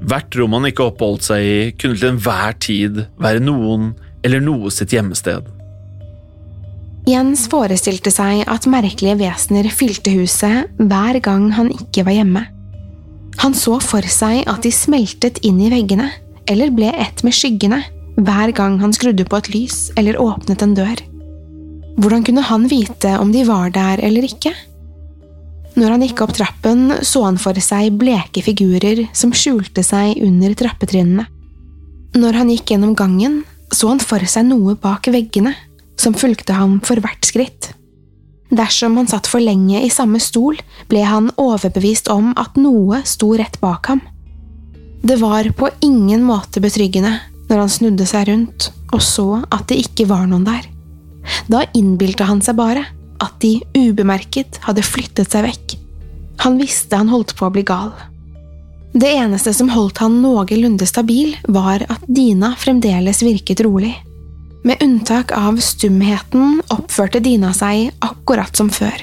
Hvert 0.00 0.34
rom 0.36 0.56
han 0.56 0.68
ikke 0.68 0.88
oppholdt 0.90 1.28
seg 1.28 1.44
i, 1.44 1.60
kunne 1.78 2.00
til 2.00 2.10
enhver 2.14 2.56
tid 2.60 3.04
være 3.22 3.44
noen 3.44 3.92
eller 4.26 4.42
noe 4.42 4.72
sitt 4.74 4.92
gjemmested. 4.96 5.46
Jens 7.06 7.44
forestilte 7.52 8.10
seg 8.10 8.42
at 8.50 8.66
merkelige 8.66 9.20
vesener 9.20 9.70
fylte 9.70 10.10
huset 10.16 10.74
hver 10.80 11.20
gang 11.22 11.52
han 11.54 11.70
ikke 11.70 12.02
var 12.08 12.18
hjemme. 12.18 12.42
Han 13.42 13.54
så 13.56 13.76
for 13.84 14.06
seg 14.10 14.46
at 14.48 14.62
de 14.64 14.72
smeltet 14.72 15.42
inn 15.46 15.58
i 15.60 15.70
veggene, 15.72 16.08
eller 16.48 16.72
ble 16.74 16.92
ett 16.94 17.22
med 17.26 17.34
skyggene, 17.36 17.82
hver 18.16 18.52
gang 18.56 18.78
han 18.80 18.94
skrudde 18.96 19.26
på 19.28 19.40
et 19.40 19.50
lys 19.52 19.78
eller 19.98 20.18
åpnet 20.22 20.62
en 20.64 20.74
dør. 20.76 21.02
Hvordan 22.00 22.24
kunne 22.24 22.44
han 22.44 22.66
vite 22.68 23.16
om 23.20 23.32
de 23.32 23.44
var 23.48 23.70
der 23.72 24.00
eller 24.04 24.24
ikke? 24.28 24.52
Når 25.76 25.92
han 25.92 26.04
gikk 26.06 26.22
opp 26.24 26.32
trappen, 26.36 26.86
så 27.04 27.26
han 27.26 27.38
for 27.40 27.56
seg 27.60 27.98
bleke 28.00 28.40
figurer 28.44 29.02
som 29.16 29.34
skjulte 29.36 29.84
seg 29.84 30.16
under 30.24 30.54
trappetrinnene. 30.56 31.26
Når 32.16 32.38
han 32.40 32.52
gikk 32.52 32.72
gjennom 32.72 32.94
gangen, 32.96 33.42
så 33.68 33.90
han 33.90 34.00
for 34.00 34.24
seg 34.24 34.46
noe 34.48 34.76
bak 34.80 35.08
veggene, 35.12 35.52
som 36.00 36.16
fulgte 36.16 36.56
ham 36.56 36.78
for 36.84 37.00
hvert 37.04 37.28
skritt. 37.28 37.74
Dersom 38.50 38.96
han 38.96 39.08
satt 39.10 39.26
for 39.26 39.42
lenge 39.42 39.80
i 39.82 39.90
samme 39.90 40.20
stol, 40.22 40.58
ble 40.90 41.02
han 41.02 41.32
overbevist 41.40 42.10
om 42.12 42.30
at 42.38 42.58
noe 42.60 43.02
sto 43.04 43.32
rett 43.34 43.58
bak 43.60 43.90
ham. 43.90 44.02
Det 45.02 45.18
var 45.20 45.48
på 45.56 45.70
ingen 45.84 46.22
måte 46.26 46.62
betryggende 46.62 47.16
når 47.46 47.62
han 47.62 47.70
snudde 47.70 48.06
seg 48.06 48.28
rundt 48.30 48.70
og 48.94 49.02
så 49.02 49.28
at 49.52 49.68
det 49.70 49.78
ikke 49.82 50.08
var 50.10 50.26
noen 50.30 50.46
der. 50.46 50.66
Da 51.50 51.64
innbilte 51.74 52.26
han 52.28 52.42
seg 52.44 52.58
bare 52.58 52.84
at 53.22 53.38
de 53.42 53.58
ubemerket 53.76 54.60
hadde 54.66 54.84
flyttet 54.86 55.32
seg 55.32 55.46
vekk. 55.46 55.76
Han 56.44 56.58
visste 56.60 56.98
han 57.00 57.10
holdt 57.10 57.34
på 57.38 57.48
å 57.48 57.54
bli 57.54 57.64
gal. 57.66 57.92
Det 58.96 59.08
eneste 59.12 59.52
som 59.56 59.70
holdt 59.72 60.00
han 60.00 60.20
noenlunde 60.22 60.86
stabil, 60.88 61.34
var 61.52 61.82
at 61.92 62.04
Dina 62.06 62.54
fremdeles 62.56 63.20
virket 63.24 63.60
rolig. 63.66 63.92
Med 64.66 64.82
unntak 64.82 65.32
av 65.32 65.56
stumheten 65.56 66.56
oppførte 66.74 67.20
Dina 67.22 67.52
seg 67.54 67.92
akkurat 68.02 68.56
som 68.58 68.66
før. 68.66 68.96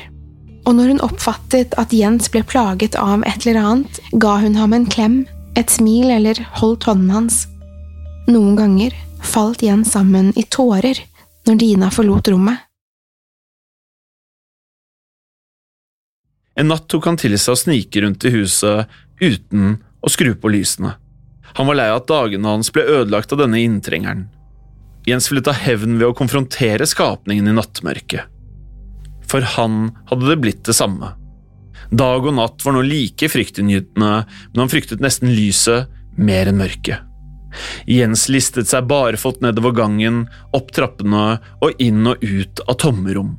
Og 0.67 0.75
når 0.75 0.89
hun 0.91 0.99
oppfattet 1.05 1.77
at 1.79 1.95
Jens 1.95 2.27
ble 2.33 2.41
plaget 2.43 2.97
av 2.99 3.23
et 3.23 3.45
eller 3.45 3.61
annet, 3.61 4.01
ga 4.19 4.33
hun 4.41 4.57
ham 4.59 4.75
en 4.75 4.89
klem, 4.91 5.15
et 5.55 5.71
smil 5.71 6.11
eller 6.11 6.41
holdt 6.59 6.89
hånden 6.89 7.15
hans. 7.15 7.39
Noen 8.27 8.59
ganger 8.59 8.91
falt 9.23 9.63
Jens 9.63 9.95
sammen 9.95 10.33
i 10.35 10.43
tårer 10.43 10.99
når 11.47 11.61
Dina 11.63 11.93
forlot 11.95 12.33
rommet. 12.35 12.59
En 16.59 16.73
natt 16.75 16.91
tok 16.91 17.07
han 17.07 17.23
til 17.23 17.39
seg 17.39 17.55
å 17.55 17.63
snike 17.63 18.03
rundt 18.03 18.27
i 18.27 18.35
huset 18.35 18.91
uten 19.23 19.77
å 20.03 20.11
skru 20.11 20.35
på 20.35 20.51
lysene. 20.51 20.97
Han 21.55 21.71
var 21.71 21.79
lei 21.79 21.91
av 21.95 22.03
at 22.03 22.11
dagene 22.11 22.51
hans 22.51 22.75
ble 22.75 22.83
ødelagt 22.99 23.31
av 23.31 23.45
denne 23.47 23.63
inntrengeren. 23.63 24.27
Jens 25.05 25.31
ville 25.31 25.43
ta 25.43 25.51
hevn 25.55 25.97
ved 25.99 26.07
å 26.07 26.15
konfrontere 26.15 26.87
skapningen 26.87 27.49
i 27.49 27.55
nattmørket. 27.57 28.29
For 29.27 29.43
han 29.55 29.91
hadde 30.09 30.29
det 30.29 30.39
blitt 30.43 30.63
det 30.67 30.75
samme. 30.77 31.13
Dag 31.91 32.25
og 32.25 32.35
natt 32.37 32.63
var 32.63 32.75
nå 32.75 32.83
like 32.87 33.27
fryktinngytende, 33.29 34.11
men 34.25 34.61
han 34.63 34.71
fryktet 34.71 35.03
nesten 35.03 35.33
lyset 35.35 35.91
mer 36.15 36.49
enn 36.49 36.61
mørket. 36.61 37.03
Jens 37.85 38.25
listet 38.33 38.69
seg 38.69 38.87
barefot 38.89 39.43
nedover 39.43 39.75
gangen, 39.77 40.23
opp 40.55 40.71
trappene 40.73 41.37
og 41.61 41.83
inn 41.83 42.01
og 42.09 42.23
ut 42.23 42.63
av 42.65 42.79
tomme 42.81 43.13
rom. 43.13 43.35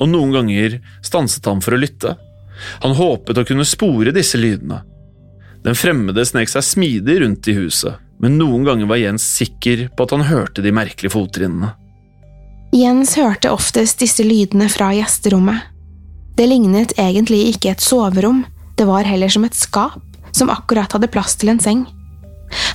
Og 0.00 0.08
noen 0.08 0.34
ganger 0.36 0.78
stanset 1.04 1.48
han 1.48 1.62
for 1.64 1.74
å 1.74 1.80
lytte. 1.80 2.14
Han 2.84 2.96
håpet 2.96 3.40
å 3.40 3.46
kunne 3.48 3.66
spore 3.68 4.14
disse 4.14 4.38
lydene. 4.40 4.82
Den 5.64 5.76
fremmede 5.76 6.24
snek 6.24 6.48
seg 6.48 6.64
smidig 6.64 7.18
rundt 7.20 7.48
i 7.50 7.56
huset, 7.58 8.00
men 8.20 8.38
noen 8.40 8.64
ganger 8.64 8.88
var 8.88 9.00
Jens 9.00 9.26
sikker 9.36 9.88
på 9.96 10.06
at 10.06 10.14
han 10.16 10.26
hørte 10.28 10.64
de 10.64 10.72
merkelige 10.72 11.12
fottrinnene. 11.12 11.74
Jens 12.76 13.16
hørte 13.18 13.50
oftest 13.50 14.00
disse 14.00 14.24
lydene 14.24 14.68
fra 14.70 14.92
gjesterommet. 14.94 15.66
Det 16.38 16.46
lignet 16.46 16.94
egentlig 16.96 17.50
ikke 17.50 17.74
et 17.74 17.84
soverom, 17.84 18.44
det 18.78 18.86
var 18.88 19.04
heller 19.04 19.28
som 19.28 19.44
et 19.44 19.58
skap 19.58 19.98
som 20.32 20.52
akkurat 20.52 20.92
hadde 20.94 21.10
plass 21.12 21.34
til 21.36 21.50
en 21.52 21.60
seng. 21.60 21.84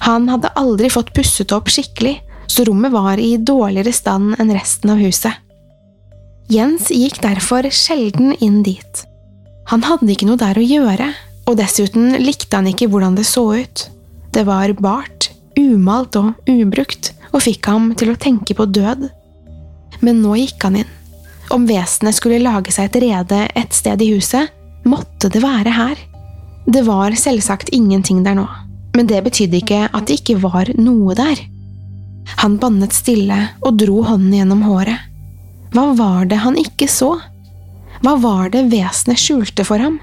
Han 0.05 0.27
hadde 0.29 0.53
aldri 0.59 0.91
fått 0.91 1.13
pusset 1.15 1.53
opp 1.55 1.71
skikkelig, 1.71 2.19
så 2.51 2.67
rommet 2.67 2.93
var 2.93 3.17
i 3.19 3.35
dårligere 3.41 3.93
stand 3.95 4.35
enn 4.39 4.53
resten 4.53 4.93
av 4.93 5.01
huset. 5.01 5.33
Jens 6.51 6.91
gikk 6.93 7.23
derfor 7.23 7.65
sjelden 7.73 8.35
inn 8.43 8.61
dit. 8.63 9.01
Han 9.71 9.81
hadde 9.87 10.11
ikke 10.13 10.27
noe 10.29 10.37
der 10.37 10.59
å 10.59 10.65
gjøre, 10.65 11.09
og 11.45 11.57
dessuten 11.59 12.15
likte 12.21 12.57
han 12.57 12.69
ikke 12.69 12.89
hvordan 12.91 13.17
det 13.17 13.27
så 13.29 13.45
ut. 13.53 13.85
Det 14.33 14.43
var 14.47 14.73
bart, 14.81 15.29
umalt 15.57 16.17
og 16.19 16.49
ubrukt, 16.49 17.13
og 17.31 17.43
fikk 17.45 17.69
ham 17.69 17.91
til 17.97 18.11
å 18.11 18.19
tenke 18.19 18.55
på 18.57 18.67
død. 18.67 19.07
Men 20.01 20.21
nå 20.23 20.35
gikk 20.41 20.65
han 20.65 20.81
inn. 20.81 20.93
Om 21.53 21.67
vesenet 21.69 22.17
skulle 22.17 22.41
lage 22.41 22.73
seg 22.73 22.89
et 22.89 23.01
rede 23.03 23.41
et 23.53 23.75
sted 23.75 24.01
i 24.01 24.11
huset, 24.15 24.49
måtte 24.85 25.29
det 25.31 25.43
være 25.43 25.73
her. 25.73 25.99
Det 26.65 26.81
var 26.87 27.13
selvsagt 27.17 27.69
ingenting 27.75 28.23
der 28.25 28.37
nå, 28.39 28.45
men 28.97 29.09
det 29.09 29.21
betydde 29.27 29.61
ikke 29.61 29.83
at 29.85 30.07
det 30.09 30.19
ikke 30.21 30.39
var 30.41 30.71
noe 30.79 31.13
der. 31.17 31.37
Han 32.41 32.57
bannet 32.57 32.95
stille 32.95 33.37
og 33.61 33.77
dro 33.77 34.01
hånden 34.07 34.33
gjennom 34.33 34.65
håret. 34.65 34.97
Hva 35.75 35.91
var 35.97 36.25
det 36.31 36.41
han 36.41 36.57
ikke 36.57 36.87
så? 36.89 37.13
Hva 38.01 38.15
var 38.21 38.49
det 38.53 38.65
vesenet 38.71 39.21
skjulte 39.21 39.65
for 39.67 39.81
ham? 39.81 39.99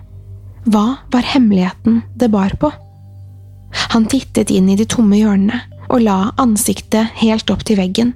Hva 0.65 0.87
var 1.11 1.27
hemmeligheten 1.27 2.03
det 2.15 2.31
bar 2.31 2.55
på? 2.61 2.71
Han 3.93 4.07
tittet 4.07 4.53
inn 4.53 4.69
i 4.71 4.77
de 4.79 4.87
tomme 4.89 5.19
hjørnene 5.19 5.63
og 5.93 6.03
la 6.05 6.19
ansiktet 6.41 7.13
helt 7.21 7.51
opp 7.53 7.65
til 7.69 7.81
veggen. 7.81 8.13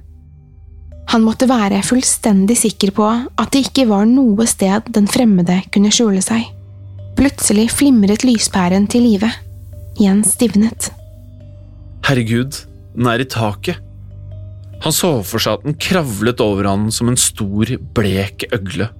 Han 1.11 1.23
måtte 1.23 1.47
være 1.47 1.83
fullstendig 1.87 2.57
sikker 2.59 2.91
på 2.95 3.07
at 3.07 3.51
det 3.53 3.67
ikke 3.67 3.87
var 3.91 4.07
noe 4.09 4.47
sted 4.49 4.89
den 4.95 5.07
fremmede 5.07 5.61
kunne 5.71 5.91
skjule 5.93 6.23
seg. 6.23 6.47
Plutselig 7.17 7.69
flimret 7.73 8.25
lyspæren 8.27 8.87
til 8.91 9.07
live. 9.07 9.29
Jens 9.97 10.35
stivnet. 10.35 10.91
Herregud, 12.05 12.59
den 12.93 13.09
er 13.09 13.23
i 13.23 13.29
taket. 13.29 13.79
Han 14.83 14.93
så 14.93 15.15
for 15.25 15.41
seg 15.41 15.57
at 15.57 15.65
den 15.65 15.77
kravlet 15.81 16.41
over 16.43 16.67
han 16.69 16.91
som 16.93 17.09
en 17.09 17.17
stor, 17.17 17.71
blek 17.97 18.45
øgle. 18.53 18.91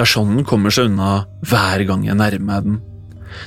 Den 0.00 0.46
kommer 0.48 0.72
seg 0.72 0.88
unna 0.88 1.26
hver 1.44 1.82
gang 1.84 2.06
jeg 2.06 2.16
nærmer 2.16 2.46
meg 2.46 2.64
den. 2.64 2.78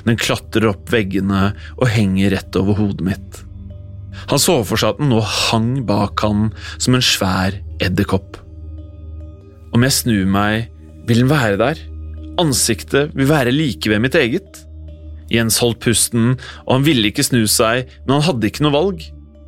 Den 0.05 0.19
klatrer 0.21 0.69
opp 0.69 0.91
veggene 0.93 1.55
og 1.79 1.89
henger 1.89 2.35
rett 2.35 2.59
over 2.59 2.77
hodet 2.77 3.01
mitt. 3.07 3.39
Han 4.29 4.41
så 4.41 4.59
for 4.61 4.77
seg 4.77 4.93
at 4.93 5.01
den 5.01 5.09
nå 5.09 5.23
hang 5.25 5.81
bak 5.89 6.21
han 6.21 6.51
som 6.77 6.93
en 6.93 7.01
svær 7.01 7.57
edderkopp. 7.81 8.37
Om 9.73 9.87
jeg 9.87 9.97
snur 9.97 10.29
meg, 10.29 10.69
vil 11.09 11.23
den 11.23 11.33
være 11.33 11.57
der. 11.57 11.81
Ansiktet 12.41 13.17
vil 13.17 13.31
være 13.33 13.55
like 13.55 13.89
ved 13.89 14.05
mitt 14.05 14.15
eget. 14.19 14.61
Jens 15.33 15.57
holdt 15.63 15.81
pusten, 15.81 16.35
og 16.67 16.71
han 16.77 16.85
ville 16.85 17.09
ikke 17.09 17.25
snu 17.25 17.47
seg, 17.49 17.89
men 18.05 18.19
han 18.19 18.27
hadde 18.29 18.51
ikke 18.51 18.67
noe 18.67 18.77
valg. 18.77 19.03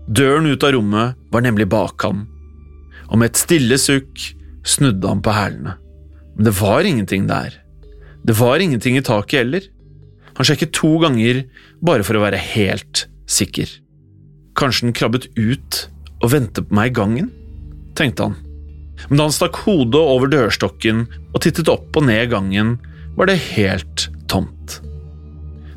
Døren 0.10 0.50
ut 0.50 0.66
av 0.66 0.74
rommet 0.74 1.22
var 1.30 1.46
nemlig 1.46 1.70
bak 1.70 2.02
ham. 2.02 2.26
Og 3.12 3.22
med 3.22 3.30
et 3.30 3.46
stille 3.46 3.78
sukk 3.78 4.32
snudde 4.66 5.06
han 5.06 5.22
på 5.22 5.38
hælene. 5.38 5.78
Men 6.36 6.50
det 6.50 6.56
var 6.60 6.84
ingenting 6.84 7.28
der. 7.28 7.56
Det 8.24 8.36
var 8.40 8.60
ingenting 8.60 8.98
i 8.98 9.06
taket 9.06 9.44
heller. 9.44 9.68
Han 10.36 10.48
sjekket 10.48 10.74
to 10.76 10.98
ganger, 11.00 11.44
bare 11.80 12.04
for 12.04 12.18
å 12.18 12.24
være 12.26 12.42
helt 12.42 13.06
sikker. 13.30 13.70
Kanskje 14.60 14.88
den 14.88 14.98
krabbet 14.98 15.30
ut 15.38 15.86
og 16.22 16.32
ventet 16.34 16.68
på 16.68 16.76
meg 16.76 16.92
i 16.92 16.96
gangen, 16.98 17.30
tenkte 17.96 18.30
han. 18.30 18.36
Men 19.08 19.20
da 19.20 19.28
han 19.28 19.36
stakk 19.36 19.60
hodet 19.66 20.02
over 20.02 20.32
dørstokken 20.32 21.06
og 21.32 21.42
tittet 21.44 21.72
opp 21.72 21.96
og 21.96 22.08
ned 22.08 22.32
gangen, 22.32 22.76
var 23.16 23.30
det 23.30 23.40
helt 23.56 24.08
tomt. 24.32 24.80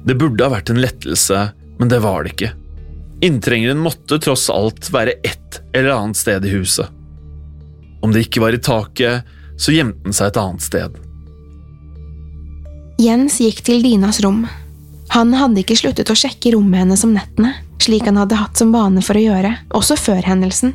Det 0.07 0.16
burde 0.18 0.47
ha 0.47 0.55
vært 0.55 0.73
en 0.73 0.81
lettelse, 0.83 1.51
men 1.79 1.90
det 1.90 2.01
var 2.03 2.25
det 2.25 2.35
ikke. 2.35 2.53
Inntrengeren 3.27 3.83
måtte 3.83 4.21
tross 4.23 4.47
alt 4.51 4.90
være 4.94 5.18
et 5.27 5.59
eller 5.75 5.94
annet 5.94 6.18
sted 6.18 6.47
i 6.47 6.55
huset. 6.55 6.87
Om 8.03 8.14
det 8.14 8.27
ikke 8.27 8.42
var 8.44 8.55
i 8.55 8.62
taket, 8.62 9.27
så 9.59 9.75
gjemte 9.75 10.07
han 10.07 10.16
seg 10.16 10.31
et 10.31 10.40
annet 10.40 10.64
sted. 10.64 10.99
Jens 12.99 13.38
gikk 13.42 13.62
til 13.66 13.83
Dinas 13.85 14.23
rom. 14.25 14.42
Han 15.14 15.35
hadde 15.38 15.62
ikke 15.62 15.77
sluttet 15.79 16.11
å 16.11 16.16
sjekke 16.18 16.53
rommet 16.55 16.83
hennes 16.83 17.05
om 17.07 17.14
nettene, 17.14 17.55
slik 17.83 18.09
han 18.09 18.18
hadde 18.21 18.38
hatt 18.38 18.59
som 18.59 18.73
vane 18.75 19.03
for 19.05 19.18
å 19.18 19.23
gjøre, 19.23 19.55
også 19.77 19.97
før 19.99 20.25
hendelsen. 20.27 20.75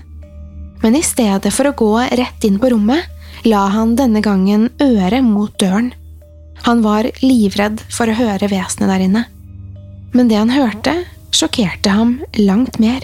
Men 0.83 0.97
i 0.99 1.03
stedet 1.05 1.51
for 1.55 1.69
å 1.69 1.75
gå 1.77 1.91
rett 2.19 2.47
inn 2.47 2.59
på 2.59 2.71
rommet, 2.73 3.07
la 3.47 3.65
han 3.71 3.95
denne 3.99 4.23
gangen 4.23 4.69
øret 4.83 5.23
mot 5.23 5.51
døren. 5.59 5.91
Han 6.63 6.83
var 6.83 7.09
livredd 7.19 7.81
for 7.91 8.07
å 8.07 8.15
høre 8.15 8.49
vesenet 8.51 8.91
der 8.91 9.03
inne. 9.03 9.23
Men 10.15 10.29
det 10.31 10.39
han 10.39 10.53
hørte, 10.53 10.95
sjokkerte 11.33 11.91
ham 11.91 12.17
langt 12.39 12.79
mer. 12.79 13.03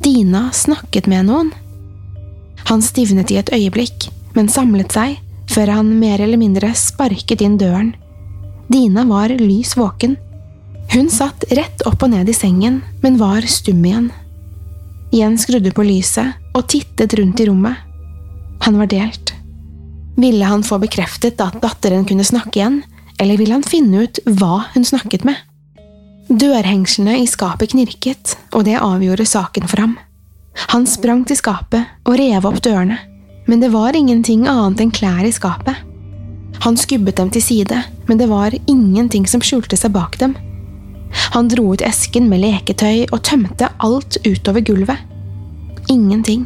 Dina 0.00 0.48
snakket 0.56 1.10
med 1.10 1.28
noen. 1.28 1.52
Han 2.70 2.80
stivnet 2.84 3.32
i 3.32 3.40
et 3.40 3.52
øyeblikk, 3.52 4.08
men 4.36 4.48
samlet 4.48 4.92
seg 4.94 5.18
før 5.50 5.72
han 5.74 5.90
mer 5.98 6.22
eller 6.22 6.38
mindre 6.40 6.72
sparket 6.78 7.42
inn 7.42 7.58
døren. 7.58 7.92
Dina 8.70 9.04
var 9.08 9.32
lys 9.34 9.74
våken. 9.76 10.16
Hun 10.92 11.10
satt 11.10 11.44
rett 11.54 11.82
opp 11.86 12.04
og 12.06 12.12
ned 12.12 12.30
i 12.30 12.34
sengen, 12.34 12.80
men 13.02 13.18
var 13.18 13.46
stum 13.50 13.82
igjen. 13.84 14.10
Jens 15.14 15.46
skrudde 15.46 15.72
på 15.74 15.86
lyset 15.86 16.38
og 16.54 16.68
tittet 16.70 17.16
rundt 17.18 17.42
i 17.42 17.48
rommet. 17.50 17.82
Han 18.62 18.78
var 18.78 18.90
delt. 18.90 19.34
Ville 20.20 20.46
han 20.46 20.62
få 20.66 20.78
bekreftet 20.82 21.40
at 21.42 21.58
datteren 21.62 22.06
kunne 22.06 22.26
snakke 22.26 22.60
igjen, 22.60 22.80
eller 23.18 23.38
ville 23.40 23.56
han 23.56 23.66
finne 23.66 24.06
ut 24.06 24.22
hva 24.38 24.66
hun 24.74 24.86
snakket 24.86 25.26
med? 25.26 25.38
Dørhengslene 26.30 27.18
i 27.18 27.26
skapet 27.26 27.74
knirket, 27.74 28.36
og 28.54 28.68
det 28.70 28.78
avgjorde 28.78 29.26
saken 29.26 29.66
for 29.66 29.82
ham. 29.82 29.98
Han 30.70 30.86
sprang 30.86 31.24
til 31.26 31.38
skapet 31.38 32.06
og 32.06 32.18
rev 32.20 32.46
opp 32.46 32.62
dørene 32.62 32.98
men 33.46 33.62
det 33.62 33.72
var 33.72 33.96
ingenting 33.96 34.46
annet 34.48 34.84
enn 34.84 34.92
klær 34.94 35.24
i 35.26 35.32
skapet. 35.32 35.76
Han 36.60 36.76
skubbet 36.76 37.16
dem 37.16 37.30
til 37.32 37.42
side, 37.42 37.82
men 38.06 38.18
det 38.20 38.28
var 38.28 38.54
ingenting 38.66 39.26
som 39.28 39.42
skjulte 39.44 39.78
seg 39.80 39.94
bak 39.94 40.18
dem. 40.20 40.36
Han 41.34 41.48
dro 41.50 41.72
ut 41.72 41.82
esken 41.82 42.28
med 42.30 42.42
leketøy 42.44 43.08
og 43.10 43.22
tømte 43.26 43.70
alt 43.82 44.18
utover 44.26 44.62
gulvet. 44.66 45.00
Ingenting. 45.90 46.44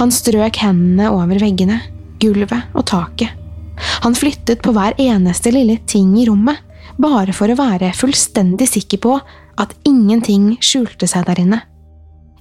Han 0.00 0.12
strøk 0.12 0.58
hendene 0.62 1.10
over 1.14 1.38
veggene, 1.40 1.80
gulvet 2.20 2.74
og 2.74 2.86
taket. 2.90 3.30
Han 4.04 4.14
flyttet 4.14 4.62
på 4.62 4.74
hver 4.74 4.94
eneste 5.00 5.50
lille 5.54 5.78
ting 5.90 6.12
i 6.18 6.26
rommet, 6.28 6.58
bare 7.00 7.32
for 7.34 7.50
å 7.50 7.58
være 7.58 7.94
fullstendig 7.96 8.68
sikker 8.70 9.00
på 9.02 9.16
at 9.60 9.72
ingenting 9.86 10.54
skjulte 10.62 11.08
seg 11.10 11.26
der 11.26 11.40
inne. 11.42 11.62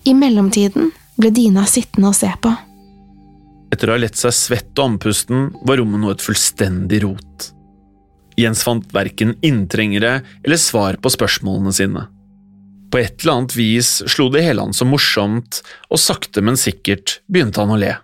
I 0.06 0.14
mellomtiden 0.18 0.92
ble 1.18 1.32
Dina 1.34 1.66
sittende 1.70 2.12
og 2.12 2.18
se 2.18 2.30
på. 2.42 2.52
Etter 3.74 3.90
å 3.90 3.96
ha 3.96 4.02
lett 4.04 4.20
seg 4.20 4.36
svett 4.38 4.78
og 4.78 4.92
andpusten 4.92 5.48
var 5.66 5.80
rommet 5.82 6.04
nå 6.04 6.12
et 6.14 6.22
fullstendig 6.22 7.02
rot. 7.08 7.50
Jens 8.38 8.62
fant 8.66 8.86
verken 8.94 9.36
inntrengere 9.46 10.20
eller 10.44 10.62
svar 10.62 11.00
på 11.02 11.12
spørsmålene 11.14 11.74
sine. 11.74 12.08
På 12.94 13.00
et 13.02 13.24
eller 13.24 13.40
annet 13.40 13.56
vis 13.58 13.96
slo 14.06 14.28
det 14.34 14.44
hele 14.46 14.62
han 14.62 14.76
så 14.78 14.86
morsomt, 14.86 15.64
og 15.90 16.02
sakte, 16.02 16.44
men 16.46 16.60
sikkert 16.60 17.20
begynte 17.26 17.64
han 17.64 17.74
å 17.74 17.80
le. 17.82 17.96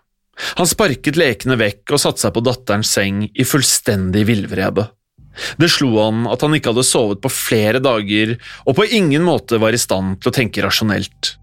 Han 0.57 0.69
sparket 0.69 1.19
lekene 1.19 1.59
vekk 1.59 1.93
og 1.93 2.01
satte 2.01 2.23
seg 2.23 2.33
på 2.33 2.43
datterens 2.45 2.93
seng 2.95 3.27
i 3.29 3.45
fullstendig 3.45 4.23
villvrede. 4.29 4.87
Det 5.61 5.69
slo 5.69 5.91
han 5.99 6.25
at 6.31 6.41
han 6.41 6.55
ikke 6.57 6.73
hadde 6.73 6.87
sovet 6.87 7.21
på 7.21 7.29
flere 7.31 7.81
dager 7.83 8.33
og 8.65 8.79
på 8.79 8.87
ingen 8.97 9.21
måte 9.27 9.59
var 9.61 9.75
i 9.75 9.81
stand 9.81 10.17
til 10.17 10.31
å 10.31 10.35
tenke 10.35 10.65
rasjonelt. 10.65 11.35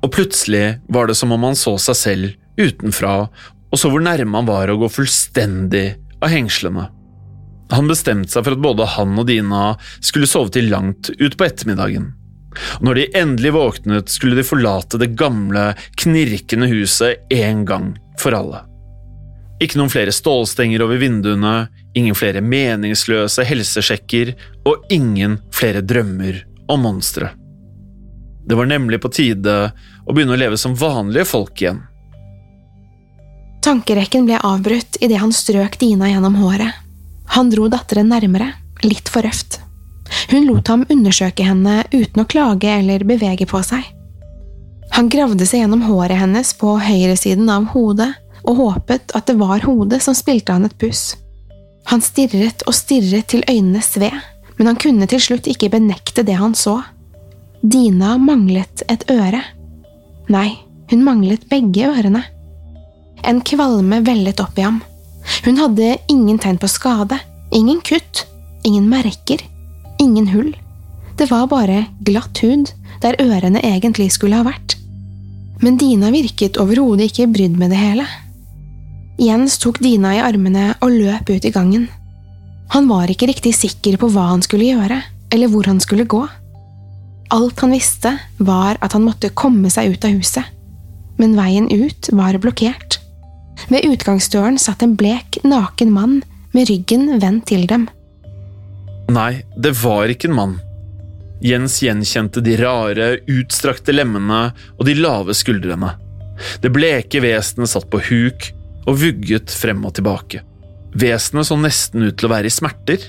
Og 0.00 0.12
plutselig 0.14 0.78
var 0.88 1.10
det 1.10 1.18
som 1.18 1.34
om 1.34 1.44
han 1.50 1.58
så 1.58 1.74
seg 1.82 1.98
selv 1.98 2.36
utenfra 2.58 3.28
og 3.68 3.80
så 3.80 3.90
hvor 3.92 4.04
nærme 4.04 4.40
han 4.40 4.48
var 4.48 4.70
å 4.70 4.78
gå 4.80 4.88
fullstendig 4.92 5.86
av 6.24 6.32
hengslene. 6.32 6.88
Han 7.74 7.90
bestemte 7.90 8.32
seg 8.32 8.46
for 8.46 8.56
at 8.56 8.62
både 8.64 8.86
han 8.94 9.18
og 9.20 9.26
Dina 9.28 9.74
skulle 10.00 10.28
sove 10.30 10.52
til 10.54 10.70
langt 10.72 11.10
utpå 11.18 11.44
ettermiddagen. 11.48 12.14
Og 12.80 12.86
når 12.88 12.98
de 12.98 13.08
endelig 13.20 13.52
våknet, 13.54 14.08
skulle 14.10 14.38
de 14.38 14.46
forlate 14.46 15.00
det 15.00 15.12
gamle, 15.20 15.74
knirkende 16.00 16.70
huset 16.72 17.28
en 17.34 17.66
gang 17.68 17.92
for 18.18 18.34
alle. 18.34 18.64
Ikke 19.62 19.80
noen 19.80 19.92
flere 19.92 20.14
stålstenger 20.14 20.82
over 20.84 21.00
vinduene, 21.02 21.68
ingen 21.98 22.16
flere 22.16 22.40
meningsløse 22.40 23.44
helsesjekker 23.46 24.32
og 24.70 24.86
ingen 24.94 25.40
flere 25.54 25.82
drømmer 25.82 26.44
om 26.70 26.84
monstre. 26.86 27.32
Det 28.48 28.56
var 28.56 28.70
nemlig 28.70 29.00
på 29.02 29.10
tide 29.12 29.56
å 30.06 30.14
begynne 30.14 30.36
å 30.36 30.40
leve 30.40 30.56
som 30.60 30.76
vanlige 30.78 31.26
folk 31.28 31.58
igjen. 31.60 31.82
Tankerekken 33.68 34.24
ble 34.24 34.38
avbrutt 34.40 34.96
idet 35.04 35.18
han 35.20 35.32
strøk 35.32 35.74
Dina 35.76 36.08
gjennom 36.08 36.38
håret. 36.40 36.72
Han 37.34 37.50
dro 37.52 37.66
datteren 37.68 38.08
nærmere, 38.08 38.46
litt 38.80 39.10
for 39.12 39.26
røft. 39.28 39.58
Hun 40.30 40.46
lot 40.48 40.70
ham 40.72 40.86
undersøke 40.88 41.44
henne 41.44 41.82
uten 41.92 42.22
å 42.22 42.24
klage 42.24 42.70
eller 42.72 43.04
bevege 43.04 43.44
på 43.50 43.60
seg. 43.60 43.82
Han 44.96 45.10
gravde 45.12 45.44
seg 45.44 45.60
gjennom 45.60 45.82
håret 45.84 46.16
hennes 46.16 46.54
på 46.56 46.78
høyresiden 46.80 47.50
av 47.52 47.66
hodet 47.74 48.08
og 48.46 48.56
håpet 48.62 49.12
at 49.12 49.28
det 49.28 49.36
var 49.36 49.60
hodet 49.68 50.00
som 50.00 50.16
spilte 50.16 50.56
han 50.56 50.64
et 50.64 50.78
puss. 50.80 51.18
Han 51.92 52.00
stirret 52.00 52.64
og 52.64 52.72
stirret 52.72 53.28
til 53.34 53.44
øynene 53.52 53.84
sved, 53.84 54.16
men 54.56 54.72
han 54.72 54.80
kunne 54.80 55.10
til 55.12 55.20
slutt 55.26 55.52
ikke 55.52 55.74
benekte 55.76 56.24
det 56.24 56.40
han 56.40 56.56
så. 56.56 56.78
Dina 57.60 58.16
manglet 58.16 58.88
et 58.88 59.04
øre. 59.12 59.44
Nei, 60.32 60.48
hun 60.88 61.04
manglet 61.04 61.44
begge 61.52 61.92
ørene. 61.92 62.24
En 63.26 63.40
kvalme 63.40 64.00
vellet 64.06 64.40
opp 64.40 64.58
i 64.58 64.66
ham. 64.66 64.80
Hun 65.44 65.58
hadde 65.60 65.96
ingen 66.08 66.38
tegn 66.38 66.58
på 66.58 66.68
skade, 66.70 67.18
ingen 67.52 67.80
kutt, 67.84 68.24
ingen 68.64 68.88
merker, 68.88 69.42
ingen 70.00 70.28
hull. 70.28 70.54
Det 71.18 71.28
var 71.30 71.48
bare 71.50 71.84
glatt 72.06 72.38
hud 72.44 72.70
der 73.02 73.18
ørene 73.22 73.62
egentlig 73.62 74.10
skulle 74.14 74.38
ha 74.38 74.46
vært. 74.46 74.76
Men 75.62 75.78
Dina 75.78 76.10
virket 76.14 76.58
overhodet 76.62 77.10
ikke 77.10 77.30
brydd 77.34 77.58
med 77.58 77.72
det 77.74 77.80
hele. 77.80 78.06
Jens 79.18 79.58
tok 79.58 79.80
Dina 79.82 80.14
i 80.14 80.22
armene 80.22 80.76
og 80.78 80.94
løp 80.94 81.30
ut 81.30 81.46
i 81.46 81.54
gangen. 81.54 81.88
Han 82.70 82.86
var 82.90 83.10
ikke 83.10 83.30
riktig 83.30 83.54
sikker 83.56 83.96
på 83.98 84.10
hva 84.14 84.28
han 84.30 84.44
skulle 84.44 84.68
gjøre, 84.68 85.00
eller 85.34 85.50
hvor 85.50 85.66
han 85.66 85.80
skulle 85.82 86.06
gå. 86.06 86.20
Alt 87.34 87.60
han 87.64 87.74
visste, 87.74 88.14
var 88.38 88.78
at 88.84 88.94
han 88.94 89.04
måtte 89.04 89.34
komme 89.36 89.72
seg 89.72 89.96
ut 89.96 90.06
av 90.06 90.14
huset. 90.14 90.54
Men 91.18 91.34
veien 91.36 91.66
ut 91.72 92.10
var 92.14 92.38
blokkert. 92.38 93.00
Ved 93.66 93.86
utgangsdøren 93.90 94.58
satt 94.60 94.84
en 94.86 94.94
blek, 94.98 95.40
naken 95.42 95.90
mann 95.92 96.20
med 96.54 96.70
ryggen 96.70 97.18
vendt 97.22 97.48
til 97.50 97.66
dem. 97.68 97.88
Nei, 99.12 99.42
det 99.56 99.74
var 99.82 100.10
ikke 100.12 100.30
en 100.30 100.36
mann. 100.36 100.56
Jens 101.44 101.78
gjenkjente 101.82 102.42
de 102.44 102.56
rare, 102.58 103.08
utstrakte 103.30 103.94
lemmene 103.94 104.48
og 104.76 104.86
de 104.88 104.94
lave 104.98 105.34
skuldrene. 105.36 105.94
Det 106.62 106.70
bleke 106.74 107.22
vesenet 107.22 107.70
satt 107.70 107.88
på 107.90 108.00
huk 108.10 108.50
og 108.88 108.98
vugget 109.02 109.52
frem 109.54 109.84
og 109.86 109.96
tilbake. 109.98 110.42
Vesenet 110.98 111.48
så 111.48 111.58
nesten 111.60 112.08
ut 112.08 112.18
til 112.18 112.28
å 112.28 112.32
være 112.32 112.50
i 112.50 112.54
smerter. 112.54 113.06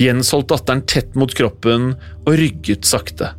Jens 0.00 0.32
holdt 0.34 0.50
datteren 0.52 0.84
tett 0.88 1.16
mot 1.18 1.32
kroppen 1.36 1.92
og 2.24 2.30
rygget 2.40 2.88
sakte. 2.88 3.32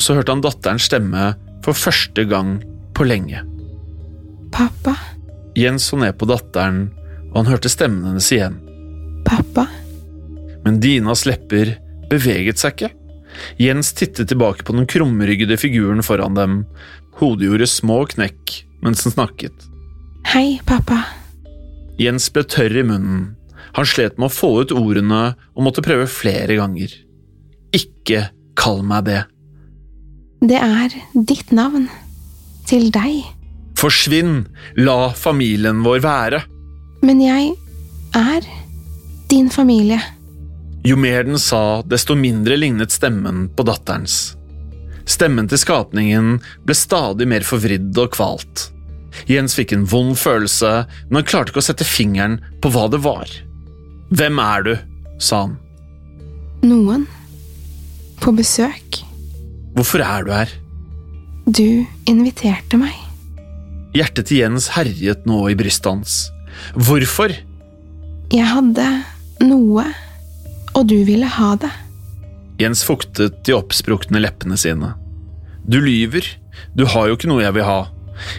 Så 0.00 0.16
hørte 0.16 0.32
han 0.32 0.44
datterens 0.44 0.88
stemme 0.88 1.32
for 1.64 1.76
første 1.76 2.24
gang 2.28 2.58
på 2.96 3.06
lenge. 3.08 3.42
Pappa? 4.54 4.96
Jens 5.58 5.88
så 5.90 5.98
ned 5.98 6.16
på 6.18 6.28
datteren, 6.30 6.88
og 7.30 7.42
han 7.42 7.52
hørte 7.52 7.72
stemmen 7.72 8.06
hennes 8.06 8.30
igjen. 8.34 8.58
Pappa? 9.26 9.66
Men 10.64 10.80
Dinas 10.82 11.24
lepper 11.28 11.76
beveget 12.10 12.60
seg 12.60 12.76
ikke. 12.76 12.92
Jens 13.60 13.92
tittet 13.96 14.30
tilbake 14.30 14.66
på 14.66 14.74
den 14.76 14.88
krumryggede 14.90 15.58
figuren 15.60 16.02
foran 16.04 16.36
dem. 16.38 16.56
Hodet 17.20 17.48
gjorde 17.48 17.70
små 17.70 18.02
knekk 18.10 18.60
mens 18.84 19.04
den 19.04 19.14
snakket. 19.14 19.66
Hei, 20.30 20.60
pappa. 20.66 21.02
Jens 22.00 22.30
ble 22.32 22.44
tørr 22.48 22.80
i 22.80 22.86
munnen. 22.86 23.34
Han 23.76 23.86
slet 23.86 24.18
med 24.18 24.30
å 24.30 24.34
få 24.34 24.50
ut 24.62 24.74
ordene 24.74 25.34
og 25.54 25.66
måtte 25.66 25.84
prøve 25.84 26.08
flere 26.10 26.56
ganger. 26.58 26.94
Ikke 27.76 28.28
kall 28.58 28.82
meg 28.86 29.06
det. 29.06 29.20
Det 30.40 30.56
er 30.56 30.96
ditt 31.14 31.52
navn. 31.54 31.86
Til 32.68 32.88
deg. 32.94 33.39
Forsvinn! 33.80 34.44
La 34.76 35.12
familien 35.16 35.80
vår 35.84 36.02
være. 36.04 36.42
Men 37.00 37.22
jeg 37.24 37.54
er 38.16 38.48
din 39.30 39.48
familie. 39.52 40.00
Jo 40.84 40.98
mer 41.00 41.24
den 41.24 41.38
sa, 41.40 41.80
desto 41.88 42.16
mindre 42.16 42.58
lignet 42.60 42.92
stemmen 42.92 43.46
på 43.56 43.64
datterens. 43.68 44.34
Stemmen 45.08 45.48
til 45.48 45.60
skapningen 45.60 46.36
ble 46.66 46.76
stadig 46.76 47.28
mer 47.28 47.44
forvridd 47.46 47.96
og 48.00 48.12
kvalt. 48.16 48.68
Jens 49.28 49.56
fikk 49.58 49.72
en 49.74 49.88
vond 49.88 50.12
følelse, 50.18 50.70
men 51.08 51.20
han 51.20 51.28
klarte 51.28 51.52
ikke 51.52 51.64
å 51.64 51.68
sette 51.70 51.88
fingeren 51.88 52.38
på 52.62 52.70
hva 52.74 52.86
det 52.92 53.00
var. 53.04 53.32
Hvem 54.12 54.40
er 54.44 54.66
du? 54.68 54.74
sa 55.20 55.44
han. 55.46 55.58
Noen. 56.64 57.06
På 58.20 58.32
besøk. 58.36 59.00
Hvorfor 59.76 60.04
er 60.04 60.24
du 60.24 60.32
her? 60.36 60.52
Du 61.48 61.86
inviterte 62.08 62.80
meg. 62.80 63.09
Hjertet 63.96 64.28
til 64.30 64.44
Jens 64.44 64.68
herjet 64.76 65.24
nå 65.26 65.40
i 65.50 65.56
brystet 65.58 65.90
hans. 65.90 66.18
Hvorfor? 66.78 67.32
Jeg 68.30 68.46
hadde 68.46 68.86
noe, 69.42 69.86
og 70.78 70.82
du 70.90 71.00
ville 71.08 71.26
ha 71.26 71.54
det. 71.58 71.70
Jens 72.60 72.84
fuktet 72.86 73.40
de 73.46 73.56
oppsprukne 73.56 74.20
leppene 74.22 74.58
sine. 74.60 74.92
Du 75.66 75.80
lyver. 75.82 76.26
Du 76.76 76.84
har 76.86 77.08
jo 77.08 77.16
ikke 77.16 77.30
noe 77.30 77.42
jeg 77.42 77.56
vil 77.56 77.66
ha. 77.66 77.80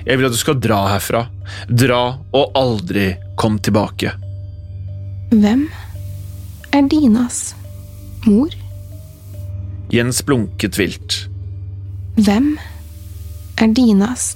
Jeg 0.05 0.19
vil 0.19 0.27
at 0.29 0.35
du 0.35 0.39
skal 0.39 0.59
dra 0.61 0.81
herfra. 0.93 1.25
Dra 1.67 2.01
og 2.37 2.57
aldri 2.57 3.11
kom 3.39 3.57
tilbake. 3.59 4.13
Hvem 5.31 5.65
er 6.71 6.87
Dinas 6.91 7.55
mor? 8.27 8.53
Jens 9.91 10.21
blunket 10.23 10.77
vilt. 10.79 11.25
Hvem 12.21 12.53
er 13.59 13.73
Dinas 13.75 14.35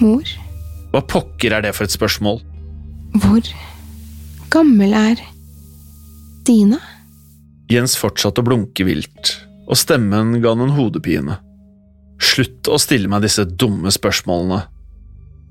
mor? 0.00 0.24
Hva 0.92 1.02
pokker 1.08 1.56
er 1.56 1.64
det 1.64 1.74
for 1.76 1.88
et 1.88 1.94
spørsmål? 1.94 2.40
Hvor 3.22 3.48
gammel 4.52 4.94
er 4.96 5.22
Dina? 6.46 6.80
Jens 7.72 7.96
fortsatte 7.96 8.42
å 8.42 8.46
blunke 8.46 8.84
vilt, 8.84 9.34
og 9.64 9.78
stemmen 9.80 10.36
ga 10.44 10.54
noen 10.58 10.74
hodepine. 10.76 11.38
Slutt 12.22 12.68
å 12.70 12.78
stille 12.80 13.10
meg 13.10 13.24
disse 13.24 13.44
dumme 13.48 13.92
spørsmålene. 13.92 14.62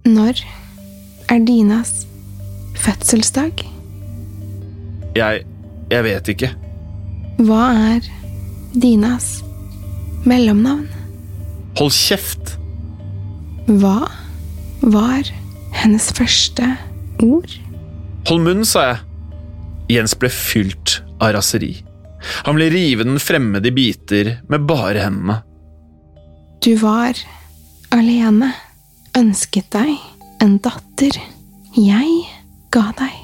Når 0.07 0.41
er 1.31 1.43
Dinas 1.45 2.05
fødselsdag? 2.81 3.65
Jeg… 5.17 5.45
jeg 5.91 6.05
vet 6.07 6.31
ikke. 6.33 6.51
Hva 7.41 7.65
er 7.95 8.07
Dinas 8.77 9.41
mellomnavn? 10.29 10.87
Hold 11.79 11.93
kjeft! 11.95 12.55
Hva 13.67 14.09
var 14.81 15.29
hennes 15.75 16.09
første 16.15 16.65
ord? 17.23 17.53
Hold 18.29 18.43
munn, 18.45 18.65
sa 18.67 18.85
jeg. 18.91 18.99
Jens 19.97 20.15
ble 20.17 20.29
fylt 20.31 20.99
av 21.21 21.35
raseri. 21.35 21.73
Han 22.45 22.57
ble 22.57 22.69
rive 22.73 23.05
den 23.07 23.19
fremmede 23.21 23.71
i 23.71 23.75
biter 23.75 24.35
med 24.49 24.67
bare 24.69 25.05
hendene. 25.05 25.41
Du 26.61 26.75
var 26.77 27.17
alene, 27.93 28.51
ønsket 29.17 29.71
deg 29.73 29.95
en 30.43 30.57
datter. 30.61 31.17
Jeg 31.77 32.11
ga 32.73 32.91
deg. 32.99 33.15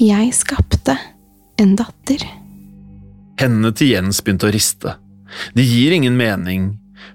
Jeg 0.00 0.30
skapte 0.36 0.96
en 1.60 1.74
datter. 1.76 2.22
Hendene 3.40 3.72
til 3.76 3.94
Jens 3.94 4.22
begynte 4.22 4.48
å 4.48 4.54
riste. 4.54 4.94
Det 5.56 5.64
gir 5.66 5.94
ingen 5.96 6.16
mening. 6.18 6.70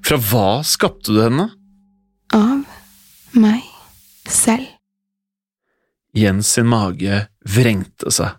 Fra 0.06 0.20
hva 0.22 0.50
skapte 0.66 1.14
du 1.14 1.22
henne? 1.24 1.50
Av 2.36 2.75
meg 3.36 3.64
selv. 4.30 4.66
Jens 6.16 6.48
sin 6.56 6.68
mage 6.72 7.26
vrengte 7.44 8.12
seg. 8.12 8.38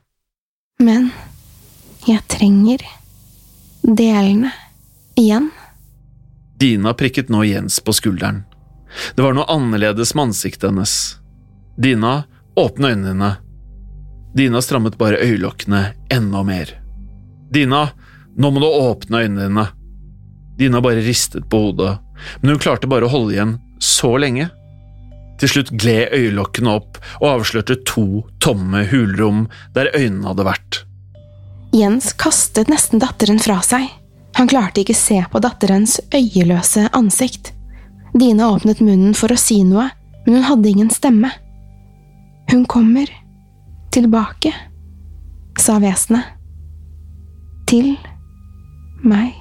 Men 0.80 1.10
jeg 2.08 2.22
trenger 2.32 2.82
delene 3.82 4.52
igjen. 5.16 5.50
Dina 6.56 6.94
prikket 6.96 7.28
nå 7.28 7.42
Jens 7.44 7.80
på 7.84 7.92
skulderen. 7.92 8.44
Det 9.16 9.24
var 9.24 9.36
noe 9.36 9.48
annerledes 9.52 10.14
med 10.16 10.30
ansiktet 10.30 10.70
hennes. 10.70 10.94
Dina, 11.76 12.24
åpne 12.56 12.94
øynene 12.94 13.12
dine. 13.12 13.30
Dina 14.36 14.62
strammet 14.64 14.96
bare 14.98 15.20
øyelokkene 15.20 15.82
enda 16.12 16.42
mer. 16.44 16.72
Dina, 17.52 17.90
nå 18.36 18.50
må 18.50 18.60
du 18.60 18.66
åpne 18.68 19.24
øynene 19.24 19.48
dine. 19.48 19.66
Dina 20.56 20.80
bare 20.80 21.04
ristet 21.04 21.48
på 21.52 21.60
hodet, 21.66 21.98
men 22.40 22.54
hun 22.54 22.60
klarte 22.62 22.88
bare 22.88 23.04
å 23.04 23.12
holde 23.12 23.36
igjen 23.36 23.58
så 23.82 24.14
lenge. 24.16 24.48
Til 25.40 25.52
slutt 25.52 25.72
gled 25.76 26.14
øyelokkene 26.16 26.76
opp 26.78 27.00
og 27.20 27.28
avslørte 27.34 27.78
to 27.88 28.24
tomme 28.40 28.86
hulrom 28.90 29.46
der 29.76 29.90
øynene 29.94 30.30
hadde 30.30 30.46
vært. 30.48 30.80
Jens 31.76 32.12
kastet 32.16 32.70
nesten 32.72 33.02
datteren 33.02 33.40
fra 33.42 33.58
seg. 33.64 33.90
Han 34.36 34.48
klarte 34.48 34.82
ikke 34.82 34.96
se 34.96 35.18
på 35.32 35.40
datterens 35.44 35.98
øyeløse 36.14 36.88
ansikt. 36.96 37.52
Dina 38.16 38.48
åpnet 38.52 38.80
munnen 38.84 39.16
for 39.16 39.32
å 39.32 39.40
si 39.40 39.62
noe, 39.64 39.90
men 40.24 40.38
hun 40.38 40.46
hadde 40.48 40.72
ingen 40.72 40.92
stemme. 40.92 41.30
Hun 42.50 42.64
kommer 42.70 43.10
tilbake, 43.92 44.52
sa 45.58 45.78
vesenet. 45.82 46.32
Til 47.66 47.96
meg 49.02 49.34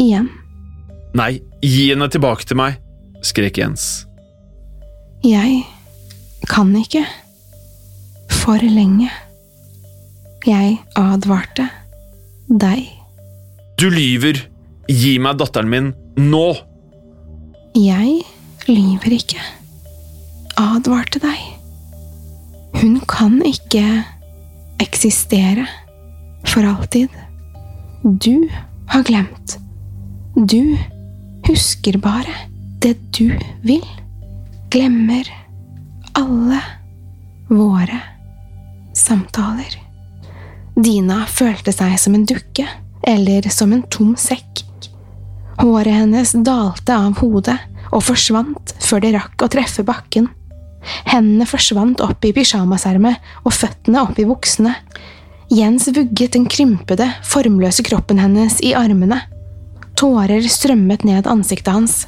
igjen. 0.00 0.30
Nei, 1.16 1.36
gi 1.62 1.90
henne 1.90 2.08
tilbake 2.12 2.46
til 2.48 2.58
meg, 2.58 2.80
skrek 3.26 3.60
Jens. 3.60 4.05
Jeg 5.26 5.64
kan 6.46 6.68
ikke. 6.78 7.00
For 8.30 8.62
lenge. 8.62 9.08
Jeg 10.46 10.76
advarte 10.94 11.66
deg. 12.46 12.84
Du 13.74 13.88
lyver! 13.90 14.38
Gi 14.86 15.16
meg 15.18 15.40
datteren 15.40 15.72
min 15.72 15.88
nå! 16.22 16.44
Jeg 17.74 18.22
lyver 18.70 19.16
ikke. 19.18 19.42
Advarte 20.62 21.18
deg. 21.26 21.42
Hun 22.78 23.00
kan 23.10 23.40
ikke 23.42 23.82
eksistere 24.78 25.66
for 26.46 26.62
alltid. 26.70 27.10
Du 28.06 28.46
har 28.94 29.02
glemt. 29.10 29.58
Du 30.38 30.76
husker 31.50 31.98
bare 31.98 32.46
det 32.78 32.94
du 33.18 33.32
vil. 33.66 33.82
Glemmer 34.70 35.28
alle 36.12 36.60
våre 37.48 38.00
samtaler. 38.94 39.76
Dina 40.74 41.20
følte 41.30 41.70
seg 41.72 41.94
som 42.00 42.16
en 42.16 42.24
dukke, 42.26 42.66
eller 43.06 43.46
som 43.52 43.72
en 43.72 43.84
tom 43.92 44.16
sekk. 44.18 44.64
Håret 45.60 45.94
hennes 45.94 46.32
dalte 46.44 46.96
av 46.96 47.20
hodet 47.22 47.56
og 47.92 48.02
forsvant 48.08 48.74
før 48.82 49.04
det 49.04 49.12
rakk 49.14 49.46
å 49.46 49.50
treffe 49.54 49.86
bakken. 49.86 50.26
Hendene 51.06 51.46
forsvant 51.46 52.02
opp 52.02 52.26
i 52.26 52.34
pysjamasermet 52.34 53.22
og 53.44 53.54
føttene 53.54 54.02
opp 54.02 54.18
i 54.18 54.26
buksene. 54.26 54.74
Jens 55.54 55.86
vugget 55.94 56.34
den 56.34 56.48
krympede, 56.50 57.06
formløse 57.22 57.86
kroppen 57.86 58.18
hennes 58.18 58.58
i 58.66 58.74
armene. 58.74 59.22
Tårer 59.96 60.42
strømmet 60.50 61.06
ned 61.06 61.30
ansiktet 61.30 61.72
hans. 61.72 61.98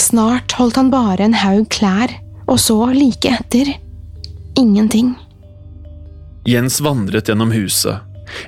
Snart 0.00 0.52
holdt 0.58 0.76
han 0.76 0.90
bare 0.92 1.24
en 1.24 1.36
haug 1.36 1.68
klær, 1.72 2.12
og 2.46 2.60
så, 2.62 2.78
like 2.94 3.30
etter, 3.30 3.72
ingenting. 4.58 5.14
Jens 6.46 6.78
vandret 6.84 7.30
gjennom 7.30 7.50
huset. 7.54 8.04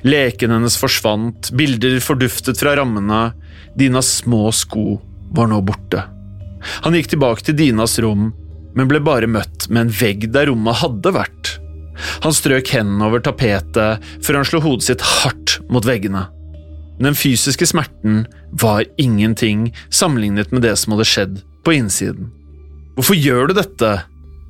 Leken 0.07 0.53
hennes 0.53 0.75
forsvant, 0.79 1.51
bilder 1.55 1.99
forduftet 2.03 2.59
fra 2.59 2.75
rammene, 2.79 3.29
Dinas 3.79 4.09
små 4.21 4.49
sko 4.55 4.99
var 5.35 5.49
nå 5.51 5.59
borte. 5.63 6.03
Han 6.83 6.95
gikk 6.97 7.13
tilbake 7.13 7.45
til 7.45 7.57
Dinas 7.59 7.97
rom, 8.03 8.31
men 8.75 8.89
ble 8.89 9.01
bare 9.03 9.29
møtt 9.29 9.67
med 9.69 9.87
en 9.87 9.93
vegg 9.93 10.27
der 10.33 10.49
rommet 10.51 10.81
hadde 10.81 11.13
vært. 11.15 11.53
Han 12.23 12.35
strøk 12.35 12.71
hendene 12.71 13.07
over 13.07 13.23
tapetet 13.23 14.03
før 14.23 14.39
han 14.39 14.47
slo 14.47 14.61
hodet 14.63 14.87
sitt 14.87 15.03
hardt 15.03 15.57
mot 15.71 15.85
veggene. 15.87 16.27
Den 16.99 17.15
fysiske 17.15 17.65
smerten 17.65 18.25
var 18.51 18.83
ingenting 18.97 19.69
sammenlignet 19.89 20.51
med 20.51 20.61
det 20.67 20.75
som 20.79 20.93
hadde 20.93 21.07
skjedd 21.07 21.41
på 21.63 21.77
innsiden. 21.77 22.31
Hvorfor 22.97 23.15
gjør 23.15 23.49
du 23.49 23.53
dette? 23.61 23.91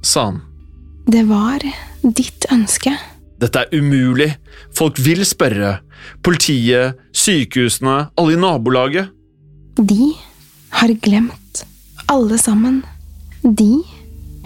sa 0.02 0.30
han. 0.30 0.42
Det 1.10 1.26
var 1.28 1.62
ditt 2.02 2.46
ønske. 2.54 2.94
Dette 3.40 3.62
er 3.66 3.76
umulig. 3.76 4.32
Folk 4.76 5.00
vil 5.04 5.22
spørre. 5.28 5.80
Politiet, 6.24 6.98
sykehusene, 7.14 8.10
alle 8.18 8.36
i 8.36 8.40
nabolaget. 8.40 9.12
De 9.78 10.14
har 10.80 10.94
glemt. 11.04 11.64
Alle 12.10 12.38
sammen. 12.42 12.82
De 13.44 13.84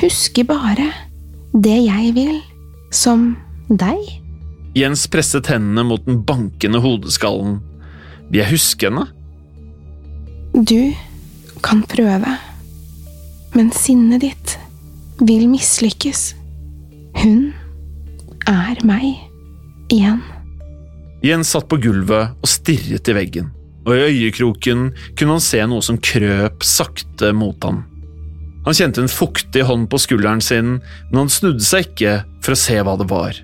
husker 0.02 0.48
bare 0.50 0.90
det 1.54 1.80
jeg 1.86 2.14
vil. 2.18 2.42
Som 2.94 3.36
deg. 3.70 4.02
Jens 4.78 5.06
presset 5.08 5.48
hendene 5.54 5.86
mot 5.86 6.04
den 6.06 6.24
bankende 6.26 6.82
hodeskallen. 6.84 7.62
Vil 8.30 8.42
jeg 8.42 8.54
huske 8.54 8.90
henne? 8.90 9.08
Du 10.54 10.94
kan 11.66 11.82
prøve, 11.90 12.38
men 13.56 13.72
sinnet 13.74 14.24
ditt 14.24 14.56
vil 15.24 15.48
mislykkes. 15.50 16.34
Hun 17.22 17.54
er 18.50 18.82
meg 18.86 19.16
igjen. 19.94 20.22
Jens 21.24 21.54
satt 21.56 21.70
på 21.72 21.80
gulvet 21.82 22.36
og 22.36 22.50
stirret 22.52 23.08
i 23.08 23.16
veggen, 23.16 23.50
og 23.88 23.96
i 23.96 24.10
øyekroken 24.10 24.90
kunne 25.16 25.38
han 25.38 25.44
se 25.44 25.62
noe 25.70 25.86
som 25.86 26.02
krøp 26.04 26.66
sakte 26.68 27.32
mot 27.38 27.64
han. 27.64 27.86
Han 28.64 28.76
kjente 28.78 29.04
en 29.04 29.12
fuktig 29.12 29.66
hånd 29.68 29.90
på 29.92 30.00
skulderen 30.00 30.44
sin, 30.44 30.78
men 31.10 31.22
han 31.24 31.32
snudde 31.32 31.64
seg 31.66 31.90
ikke 31.90 32.20
for 32.44 32.56
å 32.56 32.60
se 32.60 32.78
hva 32.80 32.96
det 33.00 33.08
var. 33.12 33.40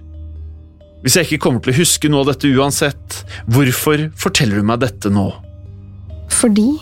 Hvis 1.04 1.16
jeg 1.16 1.28
ikke 1.28 1.44
kommer 1.46 1.64
til 1.64 1.72
å 1.72 1.80
huske 1.80 2.10
noe 2.12 2.26
av 2.26 2.34
dette 2.34 2.50
uansett, 2.52 3.22
hvorfor 3.48 4.10
forteller 4.20 4.60
du 4.60 4.68
meg 4.68 4.82
dette 4.84 5.12
nå? 5.14 5.30
Fordi 6.40 6.74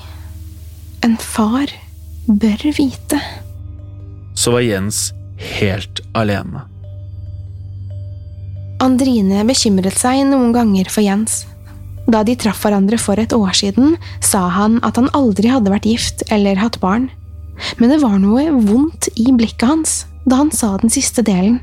en 1.05 1.13
far 1.21 1.69
bør 2.25 2.65
vite. 2.77 3.19
Så 4.37 4.53
var 4.55 4.65
Jens 4.65 5.11
helt 5.59 6.01
alene. 6.17 6.65
Andrine 8.81 9.45
bekymret 9.47 9.97
seg 9.97 10.23
noen 10.29 10.51
ganger 10.53 10.89
for 10.93 11.05
Jens. 11.05 11.45
Da 12.07 12.23
de 12.23 12.37
traff 12.39 12.61
hverandre 12.63 12.97
for 13.01 13.19
et 13.19 13.33
år 13.35 13.53
siden, 13.57 13.95
sa 14.23 14.47
han 14.53 14.77
at 14.85 14.97
han 14.99 15.09
aldri 15.17 15.49
hadde 15.51 15.73
vært 15.73 15.87
gift 15.89 16.25
eller 16.33 16.59
hatt 16.61 16.79
barn. 16.81 17.09
Men 17.77 17.93
det 17.93 18.01
var 18.03 18.17
noe 18.21 18.49
vondt 18.53 19.09
i 19.17 19.29
blikket 19.33 19.65
hans 19.69 19.97
da 20.27 20.41
han 20.43 20.51
sa 20.53 20.75
den 20.81 20.93
siste 20.93 21.23
delen. 21.25 21.61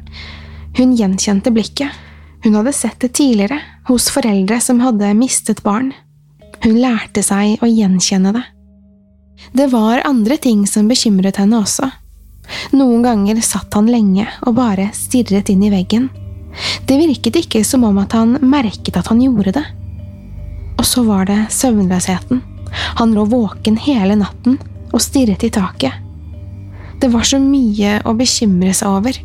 Hun 0.78 0.94
gjenkjente 0.98 1.52
blikket. 1.54 1.94
Hun 2.44 2.54
hadde 2.58 2.72
sett 2.76 3.00
det 3.00 3.14
tidligere, 3.16 3.60
hos 3.88 4.10
foreldre 4.12 4.60
som 4.60 4.82
hadde 4.84 5.14
mistet 5.16 5.62
barn. 5.64 5.94
Hun 6.60 6.76
lærte 6.76 7.22
seg 7.24 7.62
å 7.64 7.68
gjenkjenne 7.68 8.34
det. 8.36 8.42
Det 9.52 9.70
var 9.72 10.04
andre 10.04 10.36
ting 10.36 10.66
som 10.68 10.88
bekymret 10.88 11.40
henne 11.40 11.62
også. 11.64 11.88
Noen 12.76 13.00
ganger 13.04 13.40
satt 13.40 13.72
han 13.74 13.88
lenge 13.88 14.26
og 14.44 14.58
bare 14.58 14.90
stirret 14.92 15.48
inn 15.48 15.64
i 15.64 15.72
veggen. 15.72 16.10
Det 16.84 17.00
virket 17.00 17.40
ikke 17.40 17.64
som 17.64 17.88
om 17.88 17.96
at 18.02 18.12
han 18.12 18.36
merket 18.44 19.00
at 19.00 19.08
han 19.08 19.24
gjorde 19.24 19.56
det. 19.56 19.64
Og 20.76 20.84
så 20.84 21.04
var 21.08 21.24
det 21.30 21.46
søvnløsheten. 21.54 22.42
Han 23.00 23.16
lå 23.16 23.24
våken 23.30 23.80
hele 23.80 24.18
natten 24.20 24.58
og 24.92 25.00
stirret 25.02 25.48
i 25.48 25.52
taket. 25.54 25.96
Det 27.00 27.08
var 27.08 27.24
så 27.24 27.40
mye 27.40 28.02
å 28.04 28.14
bekymre 28.16 28.76
seg 28.76 29.00
over. 29.00 29.16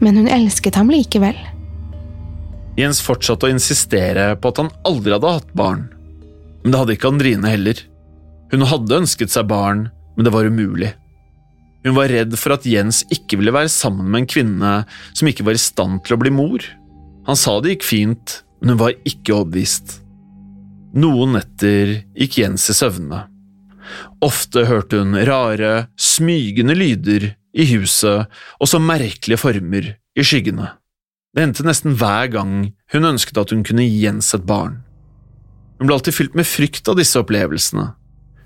Men 0.00 0.16
hun 0.16 0.30
elsket 0.30 0.78
ham 0.78 0.94
likevel. 0.94 1.36
Jens 2.78 3.00
fortsatte 3.02 3.48
å 3.48 3.52
insistere 3.52 4.34
på 4.38 4.52
at 4.52 4.60
han 4.62 4.70
aldri 4.88 5.14
hadde 5.14 5.34
hatt 5.38 5.54
barn. 5.58 5.88
Men 6.62 6.72
det 6.72 6.80
hadde 6.80 6.96
ikke 6.96 7.10
Andrine 7.10 7.50
heller. 7.50 7.80
Hun 8.52 8.66
hadde 8.68 9.00
ønsket 9.02 9.32
seg 9.32 9.48
barn, 9.50 9.88
men 10.16 10.26
det 10.26 10.32
var 10.34 10.48
umulig. 10.48 10.92
Hun 11.84 11.96
var 11.96 12.10
redd 12.12 12.36
for 12.36 12.54
at 12.54 12.66
Jens 12.68 13.02
ikke 13.12 13.38
ville 13.40 13.54
være 13.54 13.72
sammen 13.72 14.10
med 14.10 14.22
en 14.22 14.30
kvinne 14.30 14.72
som 15.16 15.30
ikke 15.30 15.46
var 15.46 15.56
i 15.56 15.62
stand 15.62 16.02
til 16.04 16.16
å 16.16 16.20
bli 16.20 16.32
mor. 16.34 16.64
Han 17.28 17.38
sa 17.38 17.56
det 17.60 17.76
gikk 17.76 17.86
fint, 17.88 18.40
men 18.60 18.74
hun 18.74 18.82
var 18.82 18.96
ikke 19.08 19.38
overbevist. 19.38 20.00
Noen 21.00 21.36
netter 21.38 22.00
gikk 22.18 22.40
Jens 22.42 22.66
i 22.72 22.76
søvne. 22.76 23.24
Ofte 24.22 24.66
hørte 24.68 25.00
hun 25.00 25.16
rare, 25.26 25.88
smygende 25.98 26.76
lyder 26.76 27.30
i 27.56 27.66
huset 27.72 28.28
og 28.60 28.70
så 28.70 28.80
merkelige 28.82 29.40
former 29.40 29.94
i 30.14 30.26
skyggene. 30.26 30.68
Det 31.34 31.44
hendte 31.44 31.66
nesten 31.66 31.94
hver 31.94 32.26
gang 32.32 32.54
hun 32.92 33.06
ønsket 33.12 33.38
at 33.38 33.52
hun 33.54 33.62
kunne 33.66 33.86
gi 33.86 34.06
et 34.10 34.46
barn. 34.46 34.80
Hun 35.78 35.86
ble 35.86 35.96
alltid 35.96 36.16
fylt 36.16 36.34
med 36.34 36.48
frykt 36.48 36.88
av 36.90 36.98
disse 36.98 37.18
opplevelsene. 37.20 37.92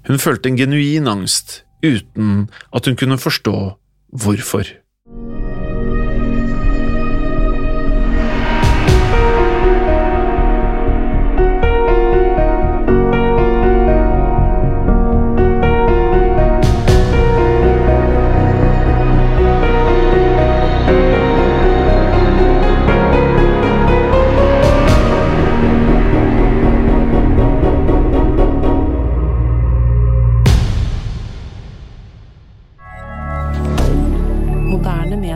Hun 0.06 0.20
følte 0.20 0.50
en 0.50 0.58
genuin 0.60 1.08
angst 1.08 1.64
uten 1.82 2.50
at 2.72 2.86
hun 2.86 2.96
kunne 2.96 3.18
forstå 3.18 3.56
hvorfor. 4.12 4.68